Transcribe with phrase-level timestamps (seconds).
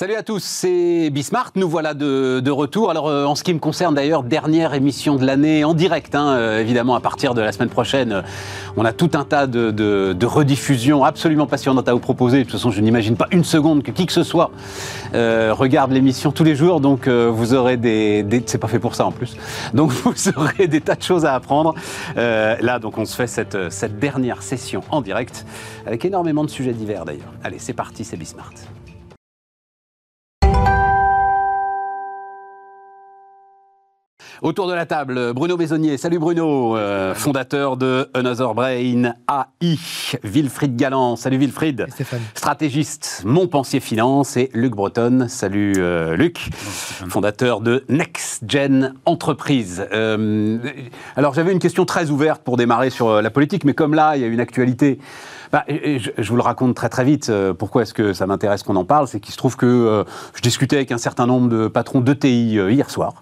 [0.00, 1.50] Salut à tous, c'est Bismart.
[1.56, 2.88] Nous voilà de, retour.
[2.88, 6.14] Alors, euh, en ce qui me concerne d'ailleurs, dernière émission de l'année en direct.
[6.14, 8.22] Hein, euh, évidemment, à partir de la semaine prochaine, euh,
[8.78, 12.38] on a tout un tas de, rediffusions absolument passionnantes à vous proposer.
[12.38, 14.50] De toute façon, je n'imagine pas une seconde que qui que ce soit
[15.12, 16.80] regarde l'émission tous les jours.
[16.80, 19.36] Donc, vous aurez des, c'est pas fait pour ça en plus.
[19.74, 21.74] Donc, vous aurez des tas de choses à apprendre.
[22.16, 25.44] là, donc, on se fait cette, cette dernière session en direct
[25.86, 27.34] avec énormément de sujets divers d'ailleurs.
[27.44, 28.54] Allez, c'est parti, c'est Bismart.
[34.42, 35.98] Autour de la table, Bruno Maisonnier.
[35.98, 39.78] Salut Bruno, euh, fondateur de Another Brain AI.
[40.22, 41.16] Wilfried Galland.
[41.16, 41.86] Salut Wilfried.
[41.90, 42.22] Stéphane.
[42.34, 44.38] Stratégiste Montpensier Finance.
[44.38, 45.26] Et Luc Breton.
[45.28, 46.38] Salut euh, Luc.
[46.56, 49.86] fondateur de Next Gen Entreprise.
[49.92, 50.56] Euh,
[51.16, 54.22] alors j'avais une question très ouverte pour démarrer sur la politique, mais comme là, il
[54.22, 54.98] y a une actualité
[55.52, 57.28] bah, je, vous le raconte très très vite.
[57.28, 60.04] Euh, pourquoi est-ce que ça m'intéresse qu'on en parle C'est qu'il se trouve que euh,
[60.34, 63.14] je discutais avec un certain nombre de patrons d'ETI euh, hier soir.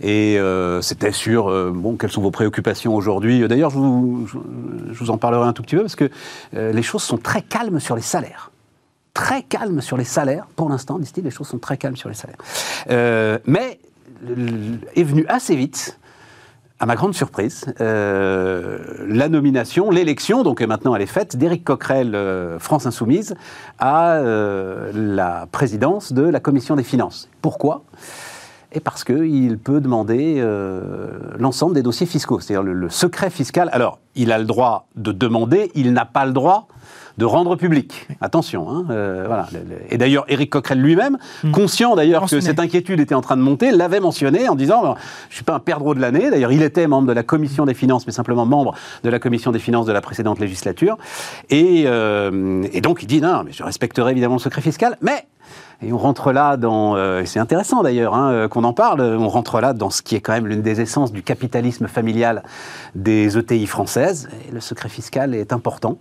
[0.00, 0.38] Et
[0.82, 5.62] c'était sur, bon, quelles sont vos préoccupations aujourd'hui D'ailleurs, je vous, en parlerai un tout
[5.62, 6.10] petit peu parce que
[6.52, 8.50] les choses sont très calmes sur les salaires.
[9.14, 10.46] Très calmes sur les salaires.
[10.56, 13.40] Pour l'instant, disent-ils, les choses sont très calmes sur les salaires.
[13.46, 13.78] mais
[14.94, 15.98] est venu assez vite
[16.78, 22.14] à ma grande surprise, euh, la nomination, l'élection, donc maintenant elle est faite, d'Éric Coquerel,
[22.14, 23.34] euh, France Insoumise,
[23.78, 27.30] à euh, la présidence de la Commission des Finances.
[27.40, 27.82] Pourquoi?
[28.72, 30.44] Et parce qu'il peut demander
[31.38, 33.70] l'ensemble des dossiers fiscaux, c'est-à-dire le, secret fiscal.
[33.72, 36.68] Alors, il a le droit de demander, il n'a pas le droit
[37.18, 38.06] de rendre public.
[38.20, 38.68] Attention.
[38.68, 39.48] Hein, euh, voilà.
[39.90, 41.50] Et d'ailleurs, Éric Coquerel lui-même, hmm.
[41.50, 44.88] conscient d'ailleurs que cette inquiétude était en train de monter, l'avait mentionné en disant Je
[44.88, 46.30] ne suis pas un perdreau de l'année.
[46.30, 49.50] D'ailleurs, il était membre de la commission des finances, mais simplement membre de la commission
[49.50, 50.98] des finances de la précédente législature.
[51.50, 55.26] Et, euh, donc, il dit Non, mais je respecterai évidemment le secret fiscal, mais
[55.82, 59.60] et on rentre là dans, euh, c'est intéressant d'ailleurs hein, qu'on en parle, on rentre
[59.60, 62.42] là dans ce qui est quand même l'une des essences du capitalisme familial
[62.94, 64.28] des ETI françaises.
[64.48, 65.98] Et le secret fiscal est important.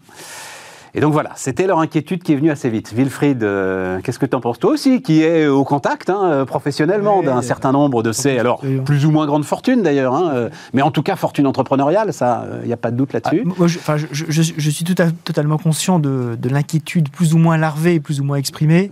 [0.97, 2.93] Et donc voilà, c'était leur inquiétude qui est venue assez vite.
[2.93, 6.45] Wilfried, euh, qu'est-ce que tu en penses toi aussi, qui est au contact hein, euh,
[6.45, 10.49] professionnellement d'un certain nombre de ces, alors plus ou moins grandes fortunes d'ailleurs, hein, euh,
[10.73, 13.45] mais en tout cas fortune entrepreneuriale, ça, il n'y a pas de doute là-dessus.
[13.89, 14.41] Ah, je,
[14.71, 18.89] suis tout à, totalement conscient de, l'inquiétude plus ou moins larvée, plus ou moins exprimée,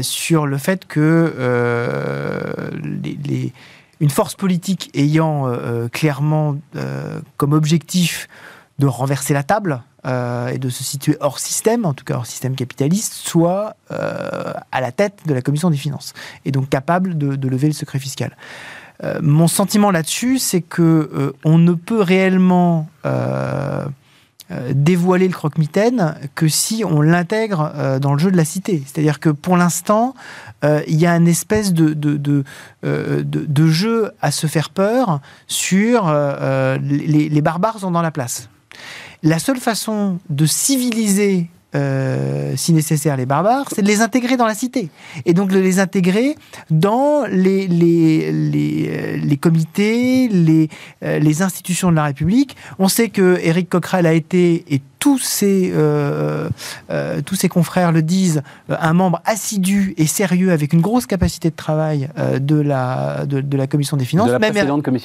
[0.00, 1.34] sur le fait que
[4.00, 5.46] une force politique ayant
[5.92, 6.56] clairement
[7.36, 8.28] comme objectif
[8.78, 12.24] de renverser la table, euh, et de se situer hors système, en tout cas hors
[12.24, 16.14] système capitaliste, soit euh, à la tête de la commission des finances,
[16.46, 18.34] et donc capable de, lever le secret fiscal.
[19.04, 22.88] Euh, mon sentiment là-dessus, c'est que on ne peut réellement
[24.70, 28.82] dévoiler le croque-mitaine que si on l'intègre dans le jeu de la cité.
[28.86, 30.14] C'est-à-dire que pour l'instant,
[30.62, 32.44] il y a une espèce de,
[33.66, 36.10] jeu à se faire peur sur
[36.80, 38.48] les, les barbares sont dans la place.
[39.22, 44.46] La seule façon de civiliser euh, si nécessaire, les barbares, c'est de les intégrer dans
[44.46, 44.88] la cité.
[45.26, 46.34] Et donc de les intégrer
[46.70, 50.70] dans les, les, les, les comités, les,
[51.02, 52.56] euh, les institutions de la République.
[52.78, 56.48] On sait que Éric Coquerel a été, et tous ses, euh,
[56.90, 61.06] euh, tous ses confrères le disent, euh, un membre assidu et sérieux avec une grosse
[61.06, 62.08] capacité de travail
[62.40, 64.30] de, la, de, la commission des finances.
[64.40, 64.54] même,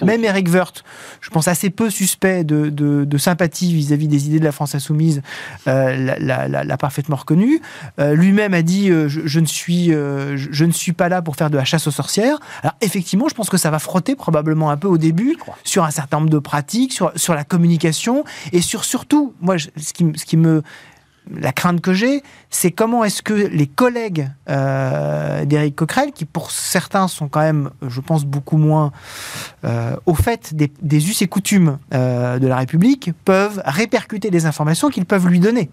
[0.04, 0.84] même Eric Woerth,
[1.22, 5.22] je pense assez peu suspect de, de, sympathie vis-à-vis des idées de la France insoumise,
[5.66, 7.62] l'a parfaitement reconnu.
[8.00, 11.66] Lui-même a dit je, ne suis, je, ne suis pas là pour faire de la
[11.66, 12.40] chasse aux sorcières.
[12.64, 15.92] Alors effectivement, je pense que ça va frotter probablement un peu au début sur un
[15.92, 19.56] certain nombre de pratiques, sur, sur la communication et sur surtout, moi,
[19.94, 20.64] ce qui, ce qui me
[21.32, 26.52] la crainte que j'ai, c'est comment est-ce que les collègues euh, d'Éric Coquerel, qui pour
[26.52, 28.92] certains sont quand même, je pense, beaucoup moins
[29.64, 34.90] euh, au fait des, us et coutumes euh, de la République, peuvent répercuter des informations
[34.90, 35.70] qu'ils peuvent lui donner.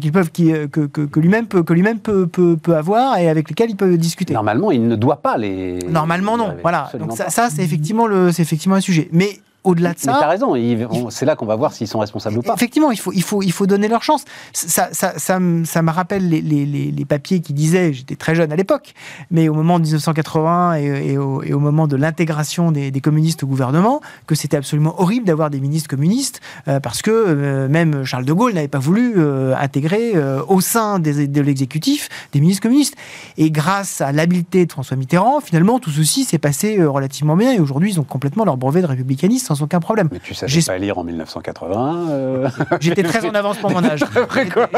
[0.00, 3.70] qu'ils peuvent, que, que, lui-même peut, que lui-même peut, peut, peut, avoir et avec lesquels
[3.70, 4.32] il peut discuter.
[4.32, 5.78] Normalement, il ne doit pas les.
[5.88, 6.56] Normalement, non.
[6.62, 6.90] Voilà.
[6.98, 9.08] Donc ça, ça c'est effectivement le, c'est effectivement un sujet.
[9.12, 10.12] Mais au-delà de ça.
[10.12, 12.54] Mais tu as raison, c'est là qu'on va voir s'ils sont responsables ou pas.
[12.54, 14.24] Effectivement, il faut, il faut, il faut donner leur chance.
[14.52, 18.52] Ça, ça, ça, ça me rappelle les, les, les, papiers qui disaient, j'étais très jeune
[18.52, 18.92] à l'époque,
[19.30, 23.42] mais au moment de 1980 et, au, et au, moment de l'intégration des, des, communistes
[23.42, 28.04] au gouvernement, que c'était absolument horrible d'avoir des ministres communistes, euh, parce que euh, même
[28.04, 30.12] Charles de Gaulle n'avait pas voulu euh, intégrer
[30.48, 32.96] au sein des, de l'exécutif des ministres communistes.
[33.38, 37.60] Et grâce à l'habileté de François Mitterrand, finalement, tout ceci s'est passé relativement bien, et
[37.60, 40.08] aujourd'hui, ils ont complètement leur brevet de républicanisme sans aucun problème.
[40.10, 42.48] Mais tu savais pas lire en 1980 euh
[42.80, 44.04] J'étais très en avance pour mon âge.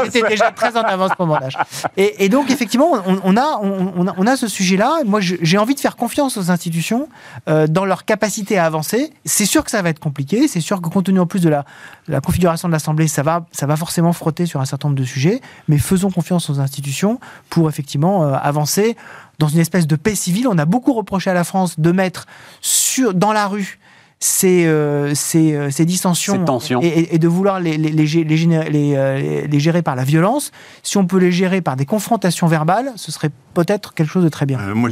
[0.05, 1.57] J'étais déjà très en avance pour mon âge.
[1.97, 5.01] Et, donc, effectivement, on, a, on, a, ce sujet-là.
[5.05, 7.09] Moi, j'ai envie de faire confiance aux institutions
[7.49, 9.13] euh, dans leur capacité à avancer.
[9.25, 10.49] C'est sûr que ça va être compliqué.
[10.49, 11.65] C'est sûr que compte tenu en plus de la,
[12.09, 15.05] la configuration de l'Assemblée, ça va, ça va forcément frotter sur un certain nombre de
[15.05, 15.41] sujets.
[15.69, 17.21] Mais faisons confiance aux institutions
[17.51, 18.97] pour effectivement euh, avancer
[19.39, 20.49] dans une espèce de paix civile.
[20.49, 22.27] On a beaucoup reproché à la France de mettre
[22.61, 23.79] sur, dans la rue
[24.19, 26.43] ces, euh, ces, euh, ces, dissensions
[26.81, 30.53] et, de vouloir les, les, les, les, euh, les, gérer par la violence.
[30.83, 34.29] Si on peut les gérer par des confrontations verbales, ce serait peut-être quelque chose de
[34.29, 34.59] très bien.
[34.75, 34.91] moi,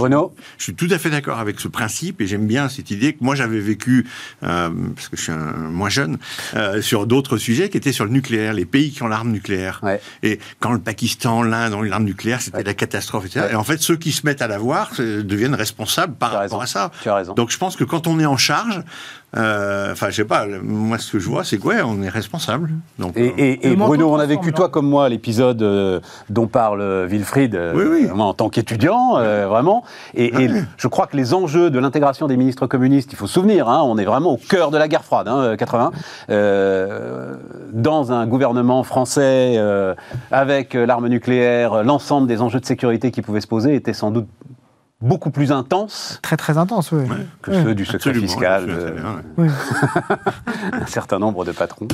[0.59, 3.23] je, suis tout à fait d'accord avec ce principe et j'aime bien cette idée que
[3.23, 4.07] moi j'avais vécu,
[4.41, 6.19] parce que je suis un, moins jeune,
[6.81, 9.83] sur d'autres sujets qui étaient sur le nucléaire, les pays qui ont l'arme nucléaire.
[10.23, 13.49] Et quand le Pakistan, l'Inde ont eu l'arme nucléaire, c'était la catastrophe, etc.
[13.53, 16.91] Et en fait, ceux qui se mettent à l'avoir deviennent responsables par rapport à ça.
[17.03, 17.35] Tu as raison.
[17.35, 20.99] Donc je pense que quand on est en charge, euh, enfin, je sais pas, moi
[20.99, 22.71] ce que je vois, c'est quoi on est responsable.
[22.99, 26.01] Donc, et, euh, Bruno, on a vécu toi comme moi l'épisode euh,
[26.31, 29.85] dont parle Wilfried, oui, en tant qu'étudiant, vraiment.
[30.15, 30.33] Et,
[30.77, 33.83] je crois que les enjeux de l'intégration des ministres communistes, il faut se souvenir, hein,
[33.85, 35.91] on est vraiment au cœur de la guerre froide, hein, 80,
[37.73, 39.61] dans un gouvernement français
[40.31, 44.29] avec l'arme nucléaire, l'ensemble des enjeux de sécurité qui pouvaient se poser étaient sans doute
[45.05, 46.19] beaucoup plus intense.
[46.23, 47.05] Très très intense, oui.
[47.43, 48.95] Que ceux du secret fiscal.
[50.73, 51.87] un certain nombre de patrons.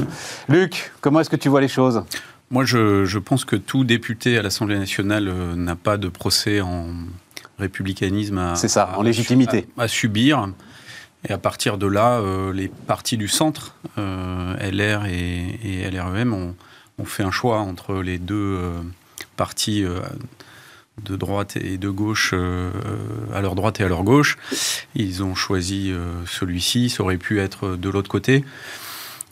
[0.49, 2.03] Luc, comment est-ce que tu vois les choses?
[2.51, 6.87] Moi, je, pense que tout député à l'Assemblée nationale euh, n'a pas de procès en
[7.61, 8.57] républicanisme à.
[8.57, 9.69] C'est ça, en légitimité.
[9.79, 10.49] À, subir.
[11.29, 16.55] Et à partir de là, euh, les partis du centre, euh, LR et, LREM, ont,
[17.05, 18.59] fait un choix entre les deux
[19.37, 19.87] partis
[21.05, 22.71] de droite et de gauche euh,
[23.35, 24.39] à leur droite et à leur gauche.
[24.95, 28.45] Ils ont choisi euh, celui-ci, ça aurait pu être de l'autre côté.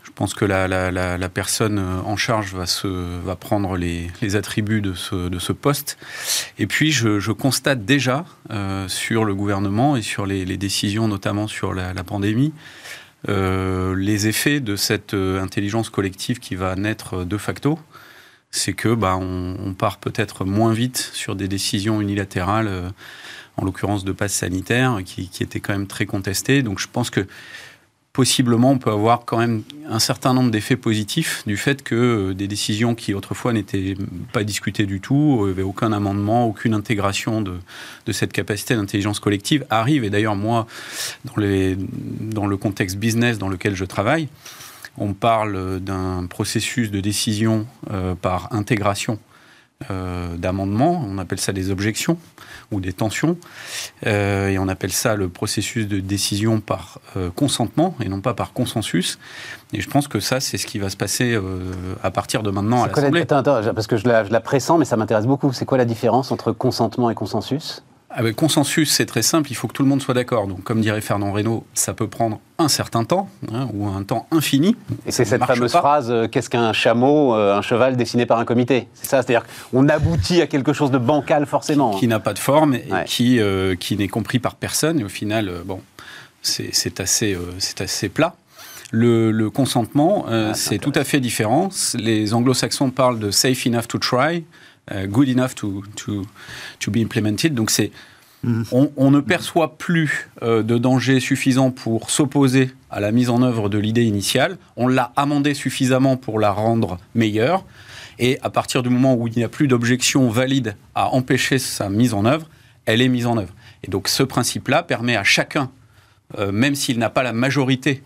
[0.04, 5.28] Je pense que la, personne en charge va, se, va prendre les, attributs de ce,
[5.28, 5.96] de ce, poste.
[6.58, 11.72] Et puis, je, constate déjà euh, sur le gouvernement et sur les décisions, notamment sur
[11.72, 12.52] la, pandémie,
[13.28, 17.78] les effets de cette intelligence collective qui va naître de facto
[18.50, 22.88] c'est que bah, on, part peut-être moins vite sur des décisions unilatérales, euh,
[23.56, 26.62] en l'occurrence de passe sanitaire, qui, qui, étaient quand même très contestées.
[26.62, 27.26] Donc je pense que
[28.12, 32.34] possiblement on peut avoir quand même un certain nombre d'effets positifs du fait que euh,
[32.34, 33.94] des décisions qui autrefois n'étaient
[34.32, 37.58] pas discutées du tout, il n'y avait aucun amendement, aucune intégration de,
[38.06, 40.04] de cette capacité d'intelligence collective arrivent.
[40.04, 40.66] Et d'ailleurs moi,
[41.24, 44.28] dans, les, dans le contexte business dans lequel je travaille,
[45.00, 49.18] on parle d'un processus de décision euh, par intégration
[49.90, 52.18] euh, d'amendements, on appelle ça des objections
[52.72, 53.38] ou des tensions,
[54.06, 56.98] euh, et on appelle ça le processus de décision par
[57.36, 59.18] consentement et non pas par consensus.
[59.72, 61.38] Et je pense que ça, c'est ce qui va se passer
[62.02, 63.24] à partir de maintenant à l'Assemblée.
[63.24, 65.52] Parce que je la, je la pressens, mais ça m'intéresse beaucoup.
[65.52, 67.82] C'est quoi la différence entre consentement et consensus?
[68.10, 70.46] Avec consensus, c'est très simple, il faut que tout le monde soit d'accord.
[70.46, 74.26] Donc, comme dirait Fernand Reynaud, ça peut prendre un certain temps, hein, ou un temps
[74.30, 74.76] infini.
[75.06, 78.46] Et c'est cette fameuse phrase euh, qu'est-ce qu'un chameau, euh, un cheval dessiné par un
[78.46, 78.88] comité?
[78.94, 81.98] C'est ça, c'est-à-dire qu'on aboutit à quelque chose de bancal forcément.
[81.98, 85.00] Qui, n'a pas de forme et qui, euh, qui n'est compris par personne.
[85.00, 85.80] Et au final, bon,
[86.40, 88.34] c'est assez, c'est assez plat.
[88.90, 91.68] Le, consentement, ah, c'est tout à fait différent.
[91.94, 94.44] Les anglo-saxons parlent de safe enough to try.
[94.92, 96.26] Euh, good enough to, to,
[96.80, 97.54] to be implemented.
[97.54, 97.90] Donc c'est
[98.42, 98.62] mm.
[98.72, 103.68] on, ne perçoit plus euh, de danger suffisant pour s'opposer à la mise en œuvre
[103.68, 104.56] de l'idée initiale.
[104.76, 107.64] On l'a amendée suffisamment pour la rendre meilleure.
[108.18, 111.88] Et à partir du moment où il n'y a plus d'objection valide à empêcher sa
[111.88, 112.48] mise en œuvre,
[112.86, 113.52] elle est mise en œuvre.
[113.84, 115.70] Et donc ce principe-là permet à chacun,
[116.38, 118.02] euh, même s'il n'a pas la majorité,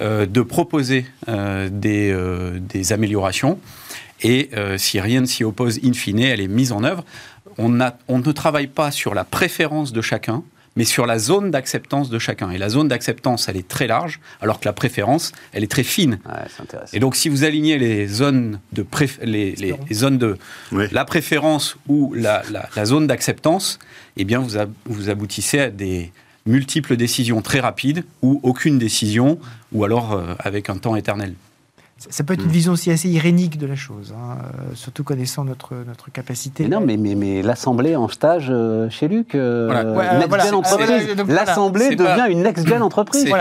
[0.00, 2.16] de proposer des,
[2.60, 3.60] des améliorations
[4.22, 7.04] et euh, si rien ne s'y oppose in fine, elle est mise en œuvre.
[7.58, 10.42] On, a, on ne travaille pas sur la préférence de chacun,
[10.76, 12.50] mais sur la zone d'acceptance de chacun.
[12.50, 15.82] Et la zone d'acceptance, elle est très large, alors que la préférence, elle est très
[15.82, 16.18] fine.
[16.92, 18.86] et donc, si vous alignez les zones de,
[19.22, 20.38] les, les, zones de
[20.70, 22.42] la préférence ou la,
[22.74, 23.78] la, zone d'acceptance,
[24.16, 26.12] eh bien, vous, vous aboutissez à des
[26.46, 29.38] multiples décisions très rapides ou aucune décision,
[29.72, 31.34] ou alors euh, avec un temps éternel
[32.10, 32.52] ça peut être une mm.
[32.52, 36.68] vision aussi assez irénique de la chose, hein, euh, surtout connaissant notre, notre capacité.
[36.68, 41.08] non, mais, mais, mais l'Assemblée en stage euh, chez Luc, euh, next-gen entreprise.
[41.28, 43.32] L'Assemblée devient une next-gen entreprise.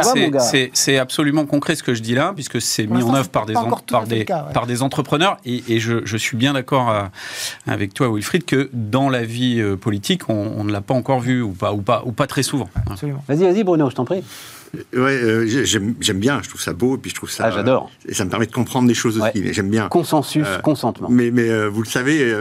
[0.74, 3.54] C'est absolument concret ce que je dis là, puisque c'est mis en œuvre par des,
[3.54, 5.38] par, des, par des entrepreneurs.
[5.46, 6.94] Et, et je, je, suis bien d'accord
[7.68, 11.42] avec toi, Wilfried, que dans la vie politique, on, on ne l'a pas encore vu,
[11.42, 12.70] ou pas, ou, pas, ou pas très souvent.
[13.28, 14.24] Vas-y, vas-y, Bruno, je t'en prie.
[14.94, 17.46] Ouais, euh, j'aime bien, je trouve ça beau, et puis je trouve ça.
[17.46, 17.92] Ah, j'adore.
[18.08, 19.54] et ça me permet de comprendre des choses aussi.
[19.54, 19.88] J'aime bien.
[19.90, 21.10] Consensus, consentement.
[21.10, 22.34] Mais, mais vous le savez,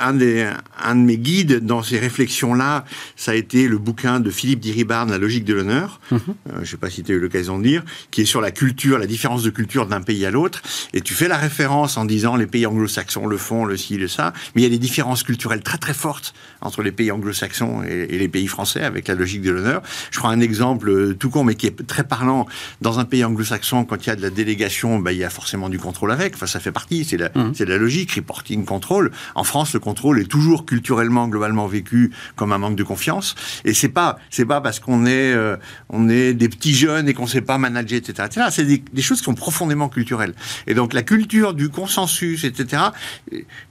[0.00, 0.48] un, des,
[0.82, 2.84] un de mes guides dans ces réflexions-là,
[3.16, 6.00] ça a été le bouquin de Philippe Diribarne, La logique de l'honneur.
[6.10, 6.20] Mhm.
[6.56, 8.50] je ne sais pas si tu as eu l'occasion de lire, qui est sur la
[8.50, 10.62] culture, la différence de culture d'un pays à l'autre.
[10.92, 14.08] Et tu fais la référence en disant les pays anglo-saxons le font, le ci, le
[14.08, 14.32] ça.
[14.54, 18.14] Mais il y a des différences culturelles très très fortes entre les pays anglo-saxons et,
[18.14, 19.82] et les pays français avec la logique de l'honneur.
[20.10, 22.46] Je prends un exemple tout con, mais qui est très parlant.
[22.80, 25.30] Dans un pays anglo-saxon, quand il y a de la délégation, bah, il y a
[25.30, 26.34] forcément du contrôle avec.
[26.34, 27.52] Enfin, ça fait partie, c'est la, mmh.
[27.66, 29.10] la logique, reporting, contrôle.
[29.34, 33.34] En France, le contrôle est toujours culturellement, globalement vécu comme un manque de confiance.
[33.64, 35.56] Et c'est pas, c'est pas parce qu'on est, euh,
[35.88, 38.46] on est des petits jeunes et qu'on sait pas manager, etc., etc.
[38.50, 40.34] C'est des, des, choses qui sont profondément culturelles.
[40.66, 42.82] Et donc, la culture du consensus, etc.,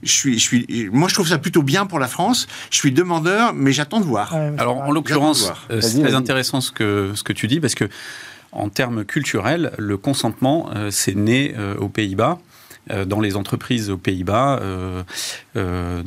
[0.02, 2.46] je suis, je suis, moi, je trouve ça plutôt bien pour la France.
[2.70, 4.34] Je suis demandeur, mais j'attends de voir.
[4.58, 7.88] Alors, en l'occurrence, euh, c'est très intéressant ce que, ce que tu dis, parce que
[8.52, 12.38] en termes culturels, le consentement, euh, c'est né euh, aux Pays-Bas
[13.06, 15.02] dans les entreprises aux Pays-Bas euh,
[15.56, 16.02] euh,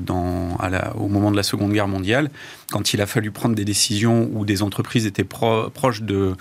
[0.96, 2.30] au moment de la Seconde Guerre mondiale,
[2.72, 6.36] quand il a fallu prendre des décisions où des entreprises étaient proches de,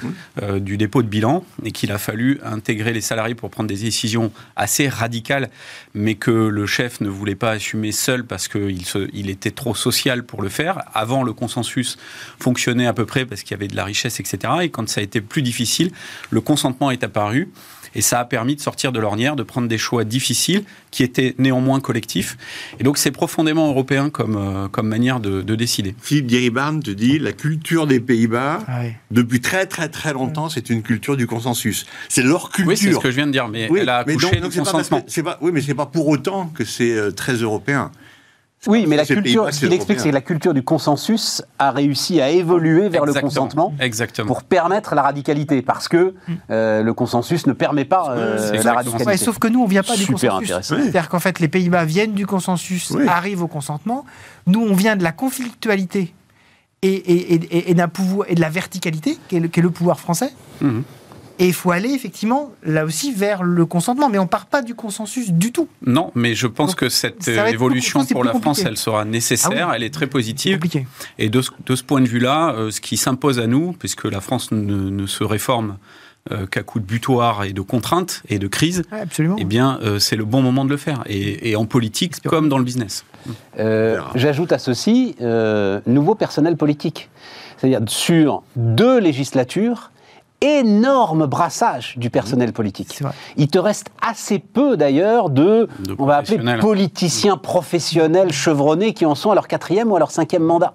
[0.58, 4.30] du dépôt de bilan et qu'il a fallu intégrer les salariés pour prendre des décisions
[4.54, 5.50] assez radicales,
[5.94, 8.82] mais que le chef ne voulait pas assumer seul parce qu'il
[9.12, 10.82] il était trop social pour le faire.
[10.94, 11.98] Avant, le consensus
[12.38, 14.38] fonctionnait à peu près parce qu'il y avait de la richesse, etc.
[14.62, 15.90] Et quand ça a été plus difficile,
[16.30, 17.50] le consentement est apparu.
[17.94, 21.34] Et ça a permis de sortir de l'ornière, de prendre des choix difficiles qui étaient
[21.38, 22.36] néanmoins collectifs.
[22.78, 25.94] Et donc c'est profondément européen comme, euh, comme manière de, décider.
[26.00, 30.70] Philippe Diribarne te dit la culture des Pays-Bas, ah depuis très très très longtemps, c'est
[30.70, 31.86] une culture du consensus.
[32.08, 32.68] C'est leur culture.
[32.68, 35.04] Oui, c'est ce que je viens de dire, mais elle a accouché du consentement.
[35.40, 37.90] oui, mais c'est pas pour autant que c'est euh, très européen.
[38.66, 42.20] Oui, mais la culture, ce qu'il explique, c'est que la culture du consensus a réussi
[42.20, 44.26] à évoluer vers le consentement Exactement.
[44.26, 46.14] pour permettre la radicalité, parce que
[46.50, 49.16] euh, le consensus ne permet pas euh, la radicalité.
[49.16, 50.52] sauf que nous, on ne vient pas du consensus.
[50.60, 54.04] C'est-à-dire qu'en fait, les Pays-Bas viennent du consensus, arrivent au consentement.
[54.46, 56.14] Nous, on vient de la conflictualité
[56.82, 60.32] et, et, et, pouvoir, et de la verticalité, qui est le, pouvoir français.
[60.60, 60.82] Mhm.
[61.40, 64.74] Et il faut aller effectivement là aussi vers le consentement, mais on part pas du
[64.74, 65.68] consensus du tout.
[65.86, 69.82] Non, mais je pense que cette évolution pour la France, elle sera nécessaire, ah elle
[69.82, 70.60] est très positive.
[71.18, 74.04] Et de ce, de ce, point de vue-là, euh, ce qui s'impose à nous, puisque
[74.04, 75.78] la France ne, ne se réforme
[76.30, 79.36] euh, qu'à coup de butoir et de contraintes et de crise, absolument.
[79.38, 81.02] eh bien, euh, c'est le bon moment de le faire.
[81.06, 83.06] Et, et en politique comme dans le business.
[83.56, 85.16] J'ajoute à ceci
[85.86, 87.08] nouveau personnel politique.
[87.56, 89.90] C'est-à-dire sur deux législatures,
[90.40, 93.00] énorme brassage du personnel politique.
[93.36, 95.68] Il te reste assez peu d'ailleurs de,
[95.98, 100.10] on va appeler politiciens professionnels chevronnés qui en sont à leur quatrième ou à leur
[100.10, 100.72] cinquième mandat.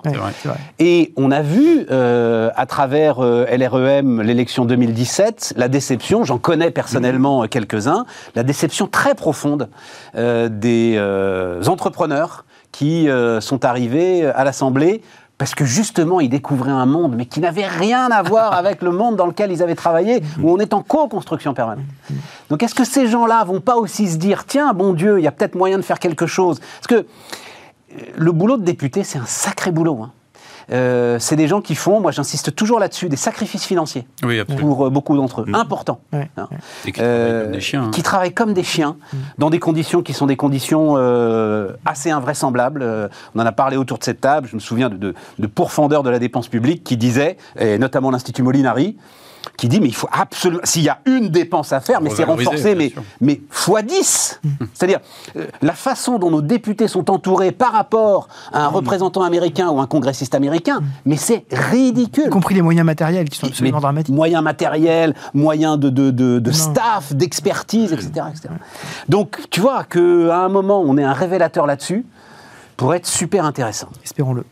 [0.79, 6.71] Et on a vu euh, à travers euh, LREM l'élection 2017 la déception, j'en connais
[6.71, 7.47] personnellement mmh.
[7.47, 8.05] quelques-uns,
[8.35, 9.69] la déception très profonde
[10.15, 10.99] euh, des
[11.67, 13.07] entrepreneurs qui
[13.39, 15.01] sont arrivés à l'Assemblée
[15.37, 18.91] parce que justement, ils découvraient un monde, mais qui n'avait rien à voir avec le
[18.91, 21.85] monde dans lequel ils avaient travaillé, où on est en co-construction permanente.
[22.49, 25.27] Donc est-ce que ces gens-là vont pas aussi se dire, tiens, bon Dieu, il y
[25.27, 26.59] a peut-être moyen de faire quelque chose?
[26.59, 29.99] Parce que euh, le boulot de député, c'est un sacré boulot.
[30.03, 30.11] Hein.
[30.71, 34.07] Euh, c'est des gens qui font, moi j'insiste toujours là-dessus, des sacrifices financiers
[34.57, 35.99] pour euh, beaucoup d'entre eux, important.
[36.11, 36.29] importants.
[36.37, 36.47] Hein.
[36.85, 37.83] Et qui, travaillent comme des chiens.
[37.83, 37.91] Hein.
[37.91, 38.97] Qui travaillent comme des chiens,
[39.37, 40.95] dans des conditions qui sont des conditions
[41.85, 43.09] assez invraisemblables.
[43.35, 46.03] on en a parlé autour de cette table, je me souviens de, de, de pourfendeurs
[46.03, 48.97] de la dépense publique qui disaient, et notamment l'Institut Molinari,
[49.57, 52.23] qui dit mais il faut absolument, s'il y a une dépense à faire, mais c'est
[52.23, 54.41] renforcé, mais, mais fois 10.
[54.73, 54.99] C'est-à-dire,
[55.35, 59.79] euh, la façon dont nos députés sont entourés par rapport à un représentant américain ou
[59.79, 62.27] un congressiste américain, mais c'est ridicule.
[62.27, 64.13] Y compris les moyens matériels qui sont absolument dramatiques.
[64.13, 68.53] Moyens matériels, moyens de, de, de, staff, d'expertise, etc., etc.
[69.09, 72.05] Donc, tu vois qu'à un moment, on est un révélateur là-dessus,
[72.77, 73.87] pour être super intéressant.
[74.03, 74.45] Espérons-le.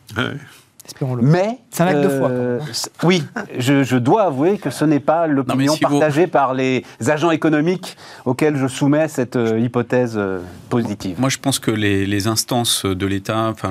[1.22, 2.28] Mais c'est un acte de foi.
[2.28, 2.60] Euh,
[3.04, 3.22] oui,
[3.58, 8.66] je, dois avouer que ce n'est pas l'opinion partagée par les agents économiques auxquels je
[8.66, 11.18] soumets cette euh, hypothèse euh, positive.
[11.18, 13.70] Moi, je pense que les, instances de l'État, enfin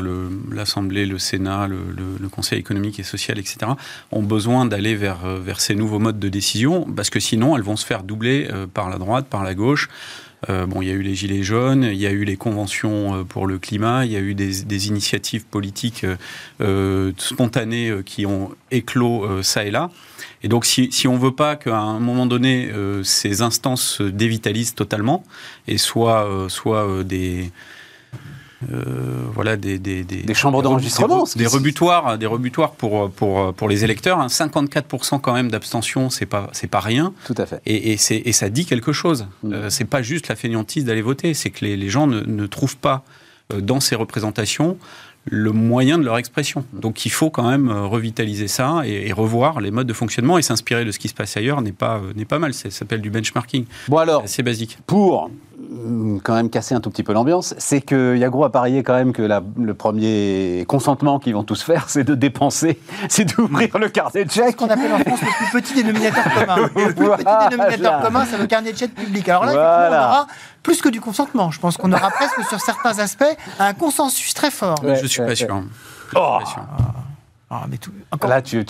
[0.52, 3.72] l'Assemblée, le, Sénat, le, Conseil économique et social, etc.,
[4.12, 7.76] ont besoin d'aller vers, vers ces nouveaux modes de décision, parce que sinon, elles vont
[7.76, 9.90] se faire doubler par la droite, par la gauche.
[10.50, 13.16] Euh, bon, il y a eu les Gilets jaunes, il y a eu les conventions
[13.16, 16.06] euh, pour le climat, il y a eu des, initiatives politiques
[16.62, 19.90] euh, spontanées qui ont éclos ça et là.
[20.42, 22.70] Et donc, si, on ne veut pas qu'à un moment donné,
[23.04, 25.24] ces instances se dévitalisent totalement
[25.68, 27.52] et soient, soit des
[29.34, 34.26] voilà, des, des, des, chambres d'enregistrement, des, rebutoires, des rebutoires pour, pour, pour les électeurs.
[34.26, 35.20] 54% hein.
[35.22, 37.14] quand même d'abstention, c'est pas, c'est pas rien.
[37.26, 37.62] Tout à fait.
[37.66, 39.28] Et, et, et ça dit quelque chose.
[39.44, 39.70] Mm.
[39.70, 42.78] c'est pas juste la fainéantise d'aller voter, c'est que les, les gens ne, ne, trouvent
[42.78, 43.04] pas
[43.50, 44.78] dans ces représentations
[45.26, 46.66] le moyen de leur expression.
[46.74, 50.42] Donc il faut quand même euh, revitaliser ça et, revoir les modes de fonctionnement et
[50.42, 52.54] s'inspirer de ce qui se passe ailleurs n'est pas, euh, n'est pas mal.
[52.54, 53.66] Ça s'appelle du benchmarking.
[53.88, 54.78] Bon alors, c'est basique.
[54.86, 55.30] Pour
[56.24, 59.14] quand même casser un tout petit peu l'ambiance, c'est que Yagro a parié quand même
[59.14, 64.26] que le premier consentement qu'ils vont tous faire, c'est de dépenser, c'est d'ouvrir le carnet
[64.26, 64.52] de chèques.
[64.52, 66.56] Ce qu'on appelle en France le plus petit dénominateur commun.
[66.58, 69.28] Le plus petit dénominateur commun, c'est le carnet de chèques public.
[69.30, 70.28] Alors là, on aura
[70.62, 71.52] plus que du consentement.
[71.52, 73.24] Je pense qu'on aura presque sur certains aspects
[73.60, 74.78] un consensus très fort.
[74.84, 75.64] je ne suis pas sûr.
[76.16, 76.38] Oh.
[77.68, 77.80] mais
[78.28, 78.64] là, tu,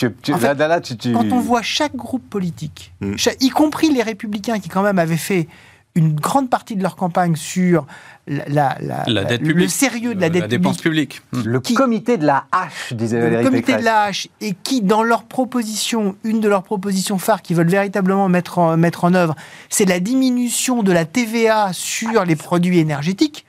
[1.14, 3.16] Quand on voit chaque groupe politique, mm.
[3.42, 5.48] y compris les républicains qui quand même avaient fait
[5.96, 7.86] une grande partie de leur campagne sur
[8.26, 11.22] la, le sérieux de la, dette dépense publique.
[11.46, 15.04] Le comité de la hache, disait Valérie Le comité de la hache, et qui, dans
[15.04, 19.36] leur proposition, une de leurs propositions phares qu'ils veulent véritablement mettre en, mettre en œuvre,
[19.70, 23.46] c'est la diminution de la TVA sur les produits énergétiques.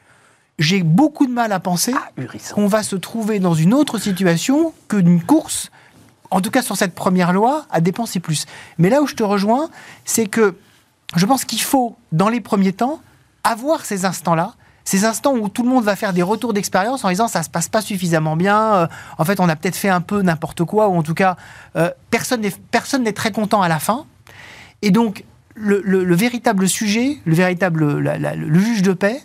[0.58, 2.10] J'ai beaucoup de mal à penser ah,
[2.52, 5.70] qu'on va se trouver dans une autre situation que d'une course,
[6.30, 8.46] en tout cas sur cette première loi, à dépenser plus.
[8.78, 9.70] Mais là où je te rejoins,
[10.04, 10.54] c'est que
[11.16, 13.00] je pense qu'il faut, dans les premiers temps,
[13.42, 14.54] avoir ces instants-là,
[14.84, 17.48] ces instants où tout le monde va faire des retours d'expérience en disant ça se
[17.48, 18.86] passe pas suffisamment bien, euh,
[19.18, 21.36] en fait on a peut-être fait un peu n'importe quoi, ou en tout cas
[21.76, 22.42] euh, personne
[23.02, 24.06] n'est très content à la fin.
[24.82, 29.22] Et donc le, véritable sujet, le véritable le juge de paix,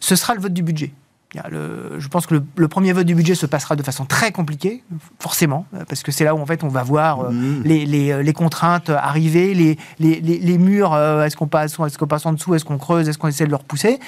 [0.00, 0.92] ce sera le vote du budget
[1.34, 4.82] je pense que le, premier vote du budget se passera de façon très compliquée,
[5.18, 7.62] forcément, parce que c'est là où en fait on va voir euh, mmh.
[7.66, 12.32] euh, les, contraintes arriver, les, les, murs, euh, est-ce qu'on passe, est qu'on passe en
[12.32, 13.98] dessous, est-ce qu'on creuse, est-ce qu'on essaie de le repousser.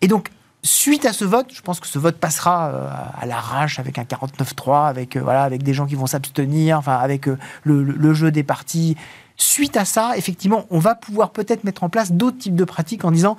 [0.00, 0.28] Et donc,
[0.62, 2.72] suite à ce vote, je pense que ce vote passera
[3.18, 7.26] à l'arrache avec un 49-3, avec, voilà, avec des gens qui vont s'abstenir, enfin, avec
[7.26, 8.96] le, le jeu des partis.
[9.36, 13.06] Suite à ça, effectivement, on va pouvoir peut-être mettre en place d'autres types de pratiques
[13.06, 13.38] en disant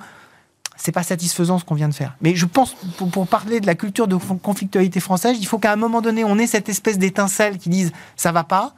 [0.82, 2.16] c'est pas satisfaisant ce qu'on vient de faire.
[2.22, 5.76] Mais je pense, pour, parler de la culture de conflictualité française, il faut qu'à un
[5.76, 8.74] moment donné, on ait cette espèce d'étincelle qui dise ça va pas.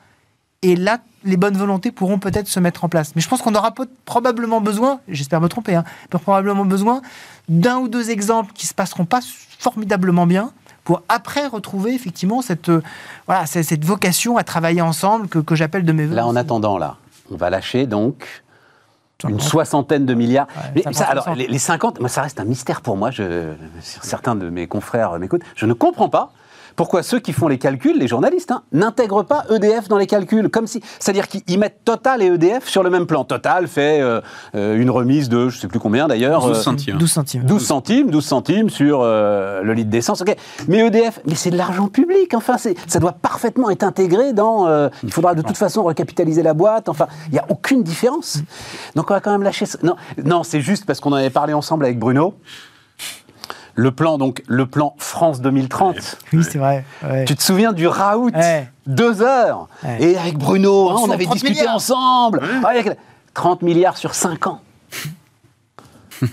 [0.61, 3.17] Et là, les bonnes volontés pourront peut-être se mettre en place.
[3.17, 3.73] Mais je pense qu'on aura
[4.05, 7.01] probablement besoin, j'espère me tromper, hein, probablement besoin
[7.49, 9.21] d'un ou deux exemples qui se passeront pas
[9.59, 10.53] formidablement bien
[10.85, 12.83] pour après retrouver effectivement cette, euh,
[13.27, 16.17] voilà, cette vocation à travailler ensemble que, que j'appelle de mes voeux.
[16.17, 16.99] Là, en attendant, là,
[17.31, 18.44] on va lâcher donc
[19.29, 20.49] une soixantaine de milliards.
[20.75, 23.11] mais ça, alors, les, 50, moi, ça reste un mystère pour moi.
[23.11, 25.45] Je, certains de mes confrères m'écoutent.
[25.55, 26.33] Je ne comprends pas
[26.77, 30.49] pourquoi ceux qui font les calculs, les journalistes, hein, n'intègrent pas EDF dans les calculs
[30.49, 33.25] Comme si, c'est-à-dire qu'ils mettent Total et EDF sur le même plan.
[33.25, 34.21] Total fait euh,
[34.55, 36.97] euh, une remise de, je ne sais plus combien d'ailleurs, 12 euh, centimes.
[36.97, 37.43] 12 centimes.
[37.45, 40.23] 12 centimes, 12 centimes sur le litre d'essence.
[40.69, 42.35] Mais EDF, mais c'est de l'argent public.
[42.35, 44.89] Enfin, ça doit parfaitement être intégré dans.
[45.03, 46.89] il faudra de toute façon recapitaliser la boîte.
[46.89, 48.39] Enfin, il n'y a aucune différence.
[48.95, 49.67] Donc on va quand même lâcher.
[49.83, 52.35] Non, non, c'est juste parce qu'on en avait parlé ensemble avec Bruno.
[53.77, 56.19] Le plan, donc, le plan France 2030.
[56.33, 56.85] Oui, c'est vrai.
[57.27, 58.31] Tu te souviens du raout
[58.87, 62.41] Deux heures Et avec Bruno, hein, on avait discuté ensemble.
[63.35, 64.61] 30 milliards sur 5 ans.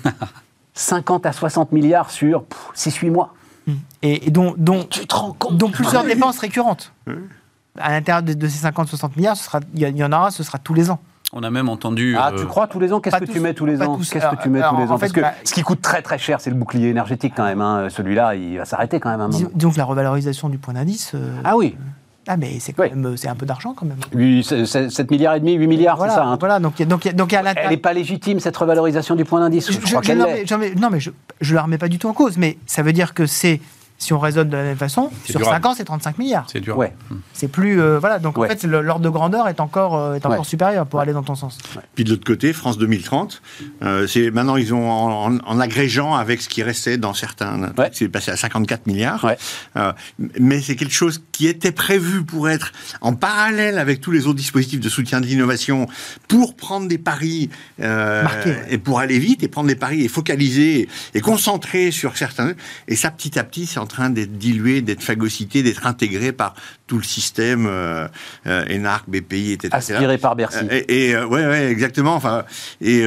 [0.74, 2.44] 50 à 60 milliards sur
[2.76, 3.34] 6-8 mois.
[4.02, 6.92] Et, dont, dont, tu te rends compte dont plusieurs dépenses récurrentes.
[7.80, 9.38] À l'intérieur de, ces 50-60 milliards,
[9.76, 11.00] il y, en aura, ce sera tous les ans.
[11.34, 12.16] On a même entendu.
[12.20, 13.00] Ah, tu euh, crois tous les ans?
[13.00, 13.98] Qu'est-ce que tu mets tous les ans?
[13.98, 15.00] Qu'est-ce que tu mets tous les ans?
[15.00, 17.62] Parce que bah, ce qui coûte très très cher, c'est le bouclier énergétique quand même.
[17.62, 17.88] Hein.
[17.90, 19.50] Celui-là, il va s'arrêter quand même un moment.
[19.56, 21.14] Donc la revalorisation du point d'indice.
[21.16, 21.76] Euh, ah oui.
[22.28, 24.44] Ah mais c'est quand même c'est un peu d'argent quand même.
[24.44, 26.24] 7 milliards et demi, 8 milliards, c'est ça.
[26.24, 26.38] Hein.
[26.40, 29.72] Voilà, donc donc donc Elle n'est pas légitime cette revalorisation du point d'indice.
[29.72, 30.80] Je, crois qu'elle l'est.
[30.80, 33.14] Non mais je ne la remets pas du tout en cause, mais ça veut dire
[33.14, 33.60] que c'est
[34.02, 36.48] si on raisonne de la même façon, sur 5 ans, c'est 35 milliards.
[36.52, 36.76] C'est dur.
[36.76, 36.92] Ouais.
[37.34, 37.80] C'est plus.
[37.80, 41.02] Euh, voilà, donc en fait, l'ordre de grandeur est encore, euh, est encore supérieur pour
[41.02, 41.60] aller dans ton sens.
[41.94, 43.44] Puis de l'autre côté, France 2030,
[43.84, 47.72] euh, c'est maintenant, ils ont, en, agrégeant avec ce qui restait dans certains.
[47.94, 49.24] C'est passé à 54 milliards.
[50.40, 54.40] mais c'est quelque chose qui était prévu pour être en parallèle avec tous les autres
[54.40, 55.88] dispositifs de soutien de l'innovation,
[56.28, 61.22] pour prendre des paris et pour aller vite et prendre des paris et focaliser et
[61.22, 62.54] concentrer sur certains.
[62.88, 66.56] Et ça, petit à petit, c'est en train d'être dilué, d'être phagocyté, d'être intégré par
[66.88, 68.08] tout le système euh,
[68.48, 69.70] euh ENARC, BPI, etc.
[69.72, 70.58] Aspiré par Bercy.
[70.58, 72.16] Euh, et, et euh, ouais, ouais, exactement.
[72.16, 72.44] Enfin,
[72.80, 73.06] et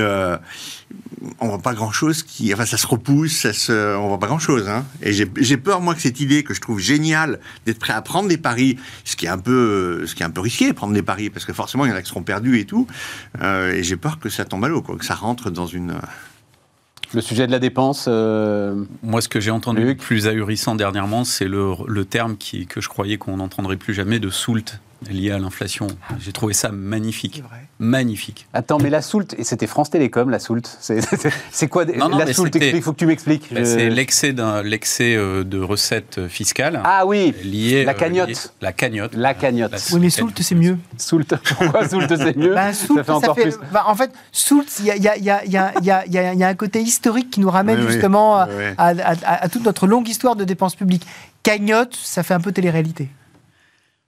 [1.40, 4.26] on voit pas grand chose qui, enfin, ça se repousse, ça se, on voit pas
[4.26, 4.68] grand chose.
[4.68, 4.84] Hein.
[5.02, 8.28] Et j'ai peur moi que cette idée que je trouve géniale d'être prêt à prendre
[8.28, 11.02] des paris, ce qui est un peu, ce qui est un peu risqué, prendre des
[11.02, 12.86] paris parce que forcément il y en a qui seront perdus et tout.
[13.42, 15.94] et j'ai peur que ça tombe à l'eau, que ça rentre dans une
[17.14, 21.46] Le sujet de la dépense Moi, ce que j'ai entendu le plus ahurissant dernièrement, c'est
[21.46, 25.38] le, le, terme qui, que je croyais qu'on n'entendrait plus jamais de soult lié à
[25.38, 25.86] l'inflation.
[26.20, 27.42] J'ai trouvé ça magnifique.
[27.78, 28.46] Magnifique.
[28.52, 30.62] Attends, mais la Soult, et c'était France Télécom, la Soult.
[30.80, 32.54] C'est quoi non, non, la Soult?
[32.54, 33.48] Il faut que tu m'expliques.
[33.64, 36.80] C'est l'excès l'excès euh, de recettes fiscales.
[36.84, 38.54] Ah oui, lié, la euh, cagnotte.
[38.60, 39.14] la cagnotte.
[39.14, 39.74] La cagnotte.
[39.92, 40.78] oui, mais Soult, c'est mieux.
[40.98, 42.54] Soult, pourquoi Soult, c'est mieux?
[42.54, 43.56] Bah, Ça fait encore plus.
[43.72, 46.48] Bah, en fait, Soult, il y a, y, a, y, a, y, a, y a,
[46.48, 50.44] un côté historique qui nous ramène justement À, à, à toute notre longue histoire de
[50.44, 51.06] dépenses publiques.
[51.42, 53.08] Cagnotte, ça fait un peu télé-réalité.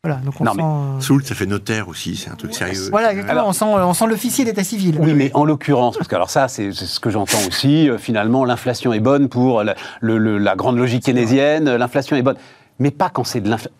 [0.06, 0.62] Voilà, donc on non, sent...
[0.62, 2.88] mais Soult, ça fait notaire aussi, c'est un truc sérieux.
[2.90, 4.98] Voilà, exactement, on sent, on sent l'officier d'état civil.
[5.00, 8.44] Oui, mais en l'occurrence, parce que alors ça, c'est ce que j'entends aussi, euh, finalement,
[8.44, 12.36] l'inflation est bonne pour la, le, la grande logique keynésienne, l'inflation est bonne.
[12.78, 13.72] Mais pas quand c'est de l'inflation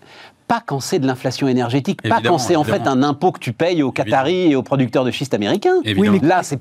[0.46, 3.52] pas quand c'est de l'inflation énergétique, pas quand c'est en fait un impôt que tu
[3.52, 5.80] payes aux Qataris et aux producteurs de schiste américains.
[5.84, 6.58] Oui, mais là, c'est.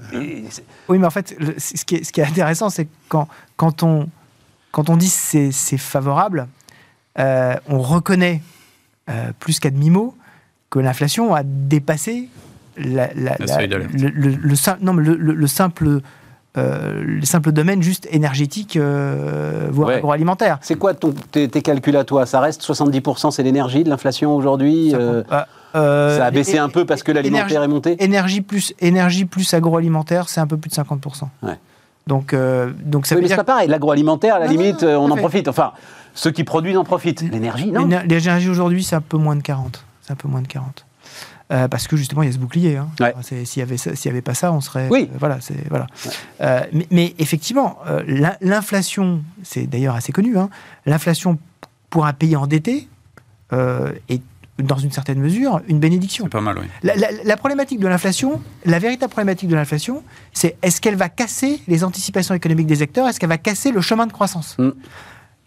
[0.89, 4.09] Oui, mais en fait, ce, qui est, ce, qui est, intéressant, c'est quand, quand, on,
[4.71, 6.47] quand on dit c'est favorable,
[7.19, 8.41] euh, on reconnaît
[9.09, 10.15] euh, plus qu'à demi-mot,
[10.69, 12.29] que l'inflation a dépassé
[12.77, 16.01] la, le, le, simple
[16.57, 20.57] euh, le simple domaine juste énergétique, euh, voire agroalimentaire.
[20.61, 22.25] C'est quoi ton, tes, calculs à toi?
[22.25, 27.11] Ça reste 70% c'est l'énergie de l'inflation aujourd'hui ça, a baissé un peu parce que
[27.11, 28.03] l'alimentaire est monté?
[28.03, 31.27] énergie plus, énergie plus agroalimentaire, c'est un peu plus de 50%.
[32.07, 32.35] Donc,
[32.83, 33.35] donc ça oui, veut dire...
[33.35, 33.67] c'est pas pareil.
[33.67, 35.47] L'agroalimentaire, à la limite, on en profite.
[35.47, 35.73] Enfin,
[36.15, 37.21] ceux qui produisent en profitent.
[37.21, 39.85] L'énergie, non L'énergie aujourd'hui, c'est un peu moins de 40.
[40.01, 40.85] C'est un peu moins de 40.
[41.51, 42.77] Euh, parce que justement, il y a ce bouclier.
[42.77, 42.89] Hein.
[43.21, 43.75] S'il n'y avait,
[44.07, 44.87] avait, pas ça, on serait.
[44.89, 45.09] Oui.
[45.11, 45.37] Euh, voilà.
[45.69, 45.85] voilà.
[46.41, 47.77] Euh, mais, mais, effectivement,
[48.41, 50.49] l'inflation, c'est d'ailleurs assez connu, hein,
[50.87, 51.37] l'inflation
[51.91, 52.87] pour un pays endetté
[53.51, 54.21] est
[54.57, 56.25] dans une certaine mesure, une bénédiction.
[56.25, 56.65] C'est pas mal, oui.
[56.83, 60.01] La, problématique de l'inflation, la véritable problématique de l'inflation,
[60.33, 63.81] c'est est-ce qu'elle va casser les anticipations économiques des acteurs Est-ce qu'elle va casser le
[63.81, 64.57] chemin de croissance?
[64.57, 64.71] Mm.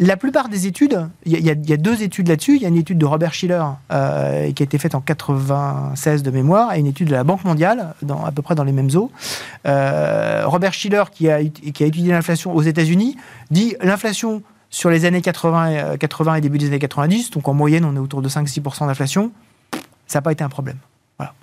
[0.01, 2.55] La plupart des études, il y, a deux études là-dessus.
[2.55, 6.23] Il y a une étude de Robert Schiller euh, qui a été faite en 96
[6.23, 8.91] de mémoire et une étude de la Banque mondiale, à peu près dans les mêmes
[8.95, 9.11] eaux.
[9.67, 13.17] Euh, Robert Schiller, qui a, étudié l'inflation aux États-Unis,
[13.51, 17.85] dit l'inflation sur les années 80, 80 et début des années 90, donc en moyenne
[17.85, 19.33] on est autour de 5-6% d'inflation,
[20.07, 20.77] ça n'a pas été un problème.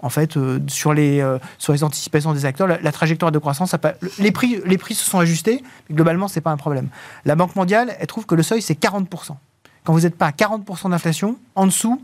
[0.02, 3.76] En fait, euh, sur, les, euh, sur les anticipations des acteurs, la, trajectoire de croissance,
[4.20, 4.62] les, prix,
[4.96, 6.88] se sont ajustés, mais globalement, ce n'est pas un problème.
[7.26, 9.36] La Banque mondiale, elle trouve que le seuil, c'est 40%.
[9.84, 12.02] Quand vous n'êtes pas à 40% d'inflation, en dessous,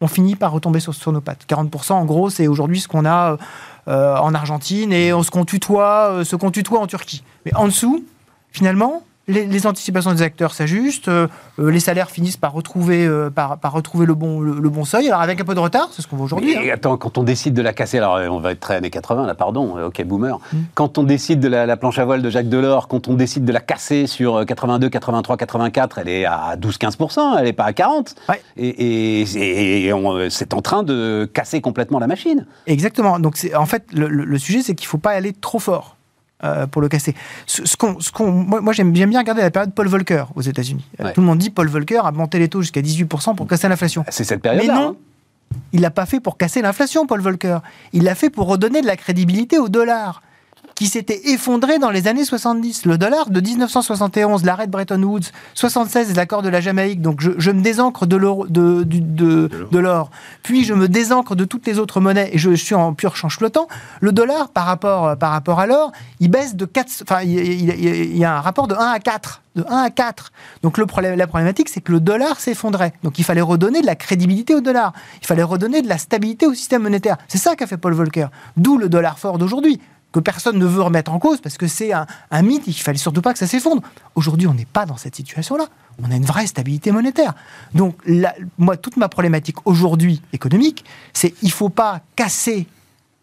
[0.00, 1.46] on finit par retomber sur, nos pattes.
[1.48, 3.38] 40%, en gros, c'est aujourd'hui ce qu'on a
[3.86, 7.22] euh, en Argentine et qu'on tutoie, ce qu'on tutoie en Turquie.
[7.46, 8.04] Mais en dessous,
[8.50, 13.58] finalement, les, anticipations des acteurs s'ajustent, euh, euh, les salaires finissent par retrouver, euh, par,
[13.72, 16.16] retrouver le, bon, le, bon seuil, alors avec un peu de retard, c'est ce qu'on
[16.16, 16.52] voit aujourd'hui.
[16.52, 16.74] Et hein.
[16.74, 19.34] attends, quand on décide de la casser, alors on va être très années 80 là,
[19.34, 20.58] pardon, ok boomer, mm.
[20.74, 23.52] quand on décide de la, planche à voile de Jacques Delors, quand on décide de
[23.52, 28.14] la casser sur 82, 83, 84, elle est à 12-15%, elle n'est pas à 40%.
[28.56, 29.24] Et,
[30.30, 32.46] c'est en train de casser complètement la machine.
[32.66, 35.96] Exactement, donc en fait le, le sujet c'est qu'il ne faut pas aller trop fort.
[36.44, 37.14] Euh, pour le casser.
[37.46, 37.76] Ce, ce
[38.22, 40.84] moi, j'aime bien regarder la période Paul Volcker aux États-Unis.
[41.14, 44.04] Tout le monde dit Paul Volcker a monté les taux jusqu'à 18% pour casser l'inflation.
[44.10, 44.74] C'est cette période-là.
[44.74, 45.56] Mais non, hein.
[45.72, 47.58] il l'a pas fait pour casser l'inflation, Paul Volcker.
[47.94, 50.22] Il l'a fait pour redonner de la crédibilité au dollar
[50.74, 52.86] qui s'était effondré dans les années 70.
[52.86, 57.00] Le dollar de 1971, l'arrêt de Bretton Woods, 76, l'accord de la Jamaïque.
[57.00, 60.10] Donc je, me désancre de l'or, de, de, l'or.
[60.42, 63.38] Puis je me désancre de toutes les autres monnaies et je suis en pur change
[63.38, 63.68] flottant.
[64.00, 67.02] Le dollar, par rapport, par rapport à l'or, il baisse de 4.
[67.02, 70.32] Enfin, il, il, y a un rapport de 1 à 4 de 1 à 4.
[70.62, 72.92] Donc le problème, la problématique, c'est que le dollar s'effondrait.
[73.02, 74.92] Donc il fallait redonner de la crédibilité au dollar.
[75.20, 77.16] Il fallait redonner de la stabilité au système monétaire.
[77.28, 78.26] C'est ça qu'a fait Paul Volcker.
[78.56, 79.80] D'où le dollar fort d'aujourd'hui
[80.14, 82.06] que personne ne veut remettre en cause parce que c'est un,
[82.42, 83.82] mythe et qu'il fallait surtout pas que ça s'effondre.
[84.14, 85.66] Aujourd'hui, on n'est pas dans cette situation-là.
[86.00, 87.34] On a une vraie stabilité monétaire.
[87.74, 87.96] Donc,
[88.56, 92.68] moi, toute ma problématique aujourd'hui économique, c'est il faut pas casser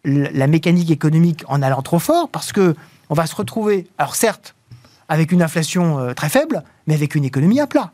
[0.04, 2.76] la mécanique économique en allant trop fort parce que
[3.10, 4.54] on va se retrouver, alors certes,
[5.08, 7.92] avec une inflation euh, très faible, mais avec une économie à plat.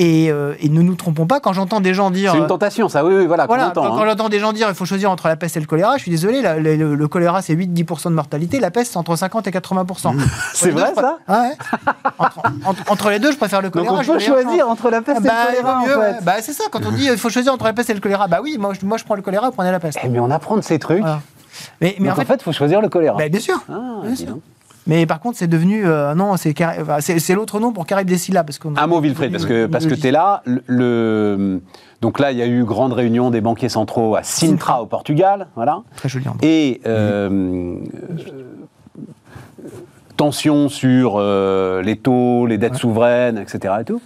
[0.00, 2.32] Euh, et, ne nous trompons pas, quand j'entends des gens dire.
[2.32, 3.46] C'est une tentation, ça, oui, oui voilà.
[3.46, 4.04] voilà quand, hein.
[4.06, 6.10] j'entends des gens dire il faut choisir entre la peste et le choléra, je suis
[6.10, 10.14] désolé, le, choléra c'est 8-10% de mortalité, la peste c'est entre 50 et 80%.
[10.54, 12.24] c'est vrai ça ah ouais.
[12.88, 13.96] entre, les deux, je préfère le choléra.
[13.96, 15.80] Donc on peut choisir entre la peste et le bah, choléra.
[15.80, 16.24] en fait.
[16.24, 18.28] bah, c'est ça, quand on dit il faut choisir entre la peste et le choléra,
[18.28, 19.98] bah oui, moi, moi je prends le choléra, vous prenez la peste.
[20.02, 21.04] Eh, mais on apprend de ces trucs.
[21.80, 23.18] Mais, mais en, fait, il faut choisir le choléra.
[23.18, 23.62] Bah, bien sûr.
[23.70, 24.38] Ah, bien sûr.
[24.86, 25.86] Mais par contre, c'est devenu.
[25.86, 28.44] Euh, non, c'est l'autre nom pour Carré Dessila.
[28.44, 30.42] Parce Un mot, Wilfried, parce que, parce que tu es là.
[30.44, 31.60] Le,
[32.00, 35.48] donc là, il y a eu grande réunion des banquiers centraux à Sintra, au Portugal.
[35.54, 35.82] Voilà.
[35.96, 36.26] Très joli.
[36.42, 36.80] Et.
[36.86, 37.76] Euh,
[40.16, 43.74] tension sur les taux, les dettes souveraines, etc.
[43.80, 44.00] Et tout.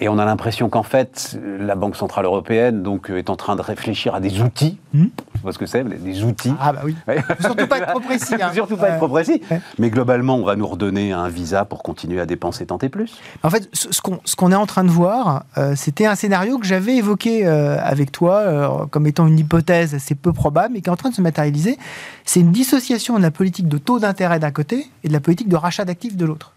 [0.00, 3.62] Et on a l'impression qu'en fait, la Banque Centrale Européenne donc, est en train de
[3.62, 4.78] réfléchir à des outils.
[4.92, 5.06] Hmm.
[5.44, 6.54] Pas ce que c'est, des outils.
[6.58, 6.96] Ah bah oui.
[7.40, 8.34] Surtout pas être trop précis.
[8.40, 8.50] Hein.
[8.54, 9.42] Surtout pas être trop précis.
[9.78, 13.18] Mais globalement, on va nous redonner un visa pour continuer à dépenser tant et plus.
[13.42, 16.96] En fait, ce qu'on est en train de voir, euh, c'était un scénario que j'avais
[16.96, 20.92] évoqué euh, avec toi euh, comme étant une hypothèse assez peu probable, mais qui est
[20.92, 21.78] en train de se matérialiser.
[22.24, 25.48] C'est une dissociation de la politique de taux d'intérêt d'un côté et de la politique
[25.48, 26.52] de rachat d'actifs de l'autre.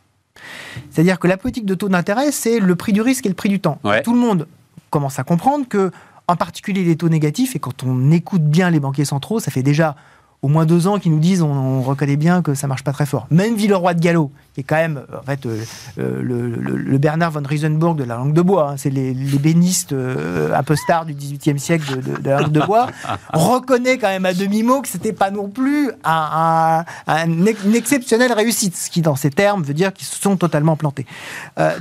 [0.92, 3.50] C'est-à-dire que la politique de taux d'intérêt, c'est le prix du risque et le prix
[3.50, 3.80] du temps.
[4.04, 4.48] Tout le monde
[4.90, 5.92] commence à comprendre que,
[6.28, 9.64] en particulier les taux négatifs, et quand on écoute bien les banquiers centraux, ça fait
[9.64, 9.96] déjà
[10.44, 13.06] au moins deux ans qui nous disent on, reconnaît bien que ça marche pas très
[13.06, 13.28] fort.
[13.32, 15.64] Même Villeroy de Gallo, qui est quand même en fait euh,
[16.00, 20.54] euh, le, Bernard von Riesenburg de la langue de bois, hein, c'est les, bénistes euh,
[20.54, 22.88] apostards du XVIIIe siècle de, la langue de bois,
[23.34, 28.90] reconnaît quand même à demi-mot que c'était pas non plus un, une exceptionnelle réussite, ce
[28.90, 31.06] qui dans ces termes veut dire qu'ils se sont totalement plantés.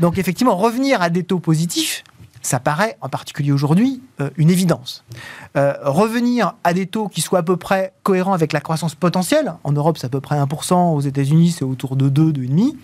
[0.00, 2.04] donc effectivement, revenir à des taux positifs,
[2.46, 5.04] ça paraît, en particulier aujourd'hui, euh, une évidence.
[5.56, 9.54] Euh, revenir à des taux qui soient à peu près cohérents avec la croissance potentielle,
[9.64, 12.76] en Europe c'est à peu près 1%, aux États-Unis c'est autour de 2, 2,5%,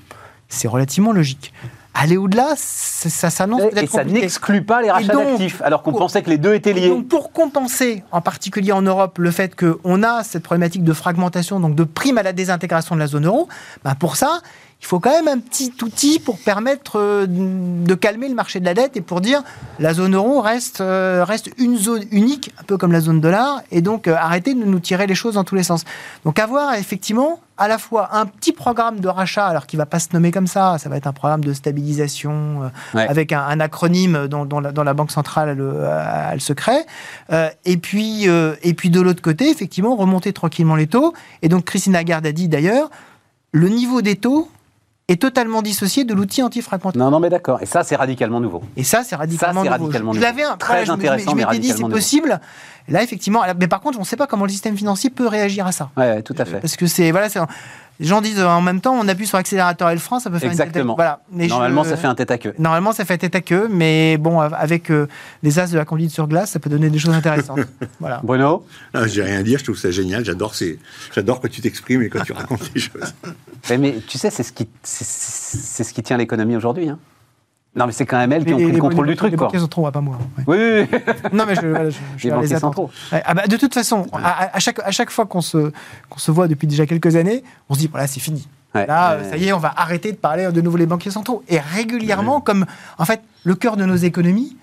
[0.49, 1.53] c'est relativement logique.
[1.95, 6.31] Aller au-delà, ça s'annonce Et ça n'exclut pas les rachats d'actifs, alors qu'on pensait que
[6.31, 6.89] les deux étaient liés.
[6.89, 11.61] Donc pour compenser, en particulier en Europe, le fait qu'on a cette problématique de fragmentation,
[11.61, 13.49] donc de prime à la désintégration de la zone euro,
[13.85, 14.41] ben pour ça,
[14.83, 18.65] il faut quand même un petit outil pour permettre euh, de calmer le marché de
[18.65, 19.43] la dette et pour dire
[19.79, 23.63] la zone euro reste, euh, reste une zone unique, un peu comme la zone dollar,
[23.71, 25.85] et donc euh, arrêter de nous tirer les choses dans tous les sens.
[26.25, 29.87] Donc avoir effectivement à la fois un petit programme de rachat, alors qui ne va
[29.87, 34.27] pas se nommer comme ça, ça va être un programme de stabilisation avec un, acronyme
[34.27, 35.57] dont, la, Banque centrale
[36.33, 36.85] elle, se crée,
[37.65, 41.13] et, puis, et puis de l'autre côté, effectivement, remonter tranquillement les taux.
[41.43, 42.91] Et donc Christine Lagarde a dit d'ailleurs,
[43.53, 44.49] le niveau des taux
[45.13, 47.05] est totalement dissocié de l'outil anti-fragmentation.
[47.05, 47.63] Non, non, mais d'accord.
[47.63, 48.63] Et ça, c'est radicalement nouveau.
[48.77, 50.21] Et ça, c'est radicalement, ça, radicalement, nouveau.
[50.21, 52.41] Je l'avais un très intéressant, je, dit, c'est possible.
[52.89, 55.67] Là, effectivement, mais par contre, on ne sait pas comment le système financier peut réagir
[55.67, 55.91] à ça.
[55.97, 56.59] Oui, tout à fait.
[56.59, 57.29] Parce que c'est voilà,
[58.03, 60.29] les gens disent euh, en même temps, on appuie sur l'accélérateur et le frein, ça
[60.29, 60.95] peut faire Exactement.
[60.95, 61.29] une tête à queue.
[61.37, 61.49] Voilà.
[61.49, 62.53] Normalement, ça fait un tête à queue.
[62.59, 65.07] Normalement, ça fait tête à queue, mais bon, avec euh,
[65.45, 67.61] les as de la conduite sur glace, ça peut donner des choses intéressantes.
[68.01, 68.21] voilà.
[68.25, 70.25] Bruno ah, J'ai rien à dire, je trouve ça génial.
[70.25, 70.53] J'adore,
[71.15, 73.15] j'adore quand tu t'exprimes et quand tu racontes les choses.
[73.71, 76.89] Mais, tu sais, c'est ce qui, c'est ce qui tient l'économie aujourd'hui.
[76.89, 76.99] Hein.
[77.75, 79.31] Non, mais c'est quand même elles qui ont pris le contrôle du truc.
[79.31, 80.19] Les banquiers centraux, pas moi.
[80.47, 80.99] Oui, oui, oui.
[81.33, 82.91] non, mais je, voilà, je, je les centraux.
[83.11, 85.73] Ah bah, de toute façon, à, chaque, à chaque fois qu'on se,
[86.11, 88.47] qu'on se voit depuis déjà quelques années, on se dit, voilà, c'est fini.
[88.75, 91.43] Là, ça y est, on va arrêter de parler de nouveau les banquiers centraux.
[91.49, 92.67] Et régulièrement, comme
[92.99, 94.57] en fait, le cœur de nos économies,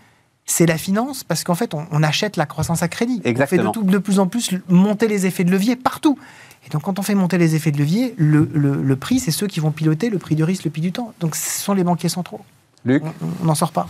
[0.45, 3.21] c'est la finance, parce qu'en fait, on, achète la croissance à crédit.
[3.23, 3.69] Exactement.
[3.69, 6.17] On fait de, de plus en plus monter les effets de levier partout.
[6.65, 9.47] Et donc, quand on fait monter les effets de levier, le, le, prix, c'est ceux
[9.47, 11.13] qui vont piloter le prix du risque, le prix du temps.
[11.19, 12.41] Donc, ce sont les banquiers centraux.
[12.85, 13.03] Luc
[13.41, 13.89] On n'en sort pas.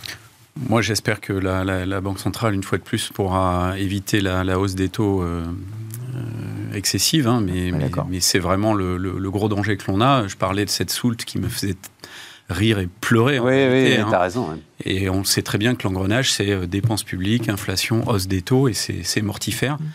[0.67, 4.75] Moi, j'espère que la, la, Banque centrale, une fois de plus, pourra éviter la, hausse
[4.75, 5.45] des taux euh,
[6.15, 7.71] euh, excessive, hein, mais,
[8.10, 10.28] mais, c'est vraiment le, le, gros danger que l'on a.
[10.28, 11.75] Je parlais de cette soulte qui me faisait
[12.49, 13.39] rire et pleurer.
[13.39, 14.08] Oui, oui, hein.
[14.10, 14.60] t'as raison.
[14.84, 18.67] Et on sait très bien que l'engrenage, c'est euh, dépenses publiques, inflation, hausse des taux,
[18.67, 19.75] et c'est mortifère.
[19.75, 19.86] Mmh.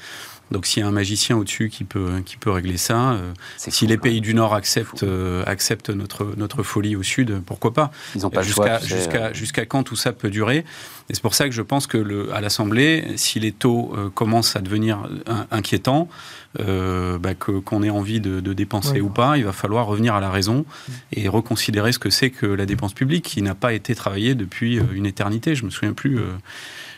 [0.50, 3.86] Donc s'il y a un magicien au-dessus qui peut, qui peut régler ça, euh, si
[3.86, 7.90] les pays du Nord acceptent, euh, acceptent notre, notre folie au Sud, pourquoi pas?
[8.14, 10.64] Ils n'ont pas jusqu'à jusqu'à jusqu'à quand tout ça peut durer?
[11.10, 14.56] Et c'est pour ça que je pense que le, à l'Assemblée, si les taux commencent
[14.56, 15.06] à devenir
[15.50, 16.08] inquiétants,
[16.58, 20.64] bah, qu'on ait envie de, dépenser ou pas, il va falloir revenir à la raison
[21.12, 24.80] et reconsidérer ce que c'est que la dépense publique qui n'a pas été travaillée depuis
[24.94, 25.54] une éternité.
[25.54, 26.20] Je me souviens plus.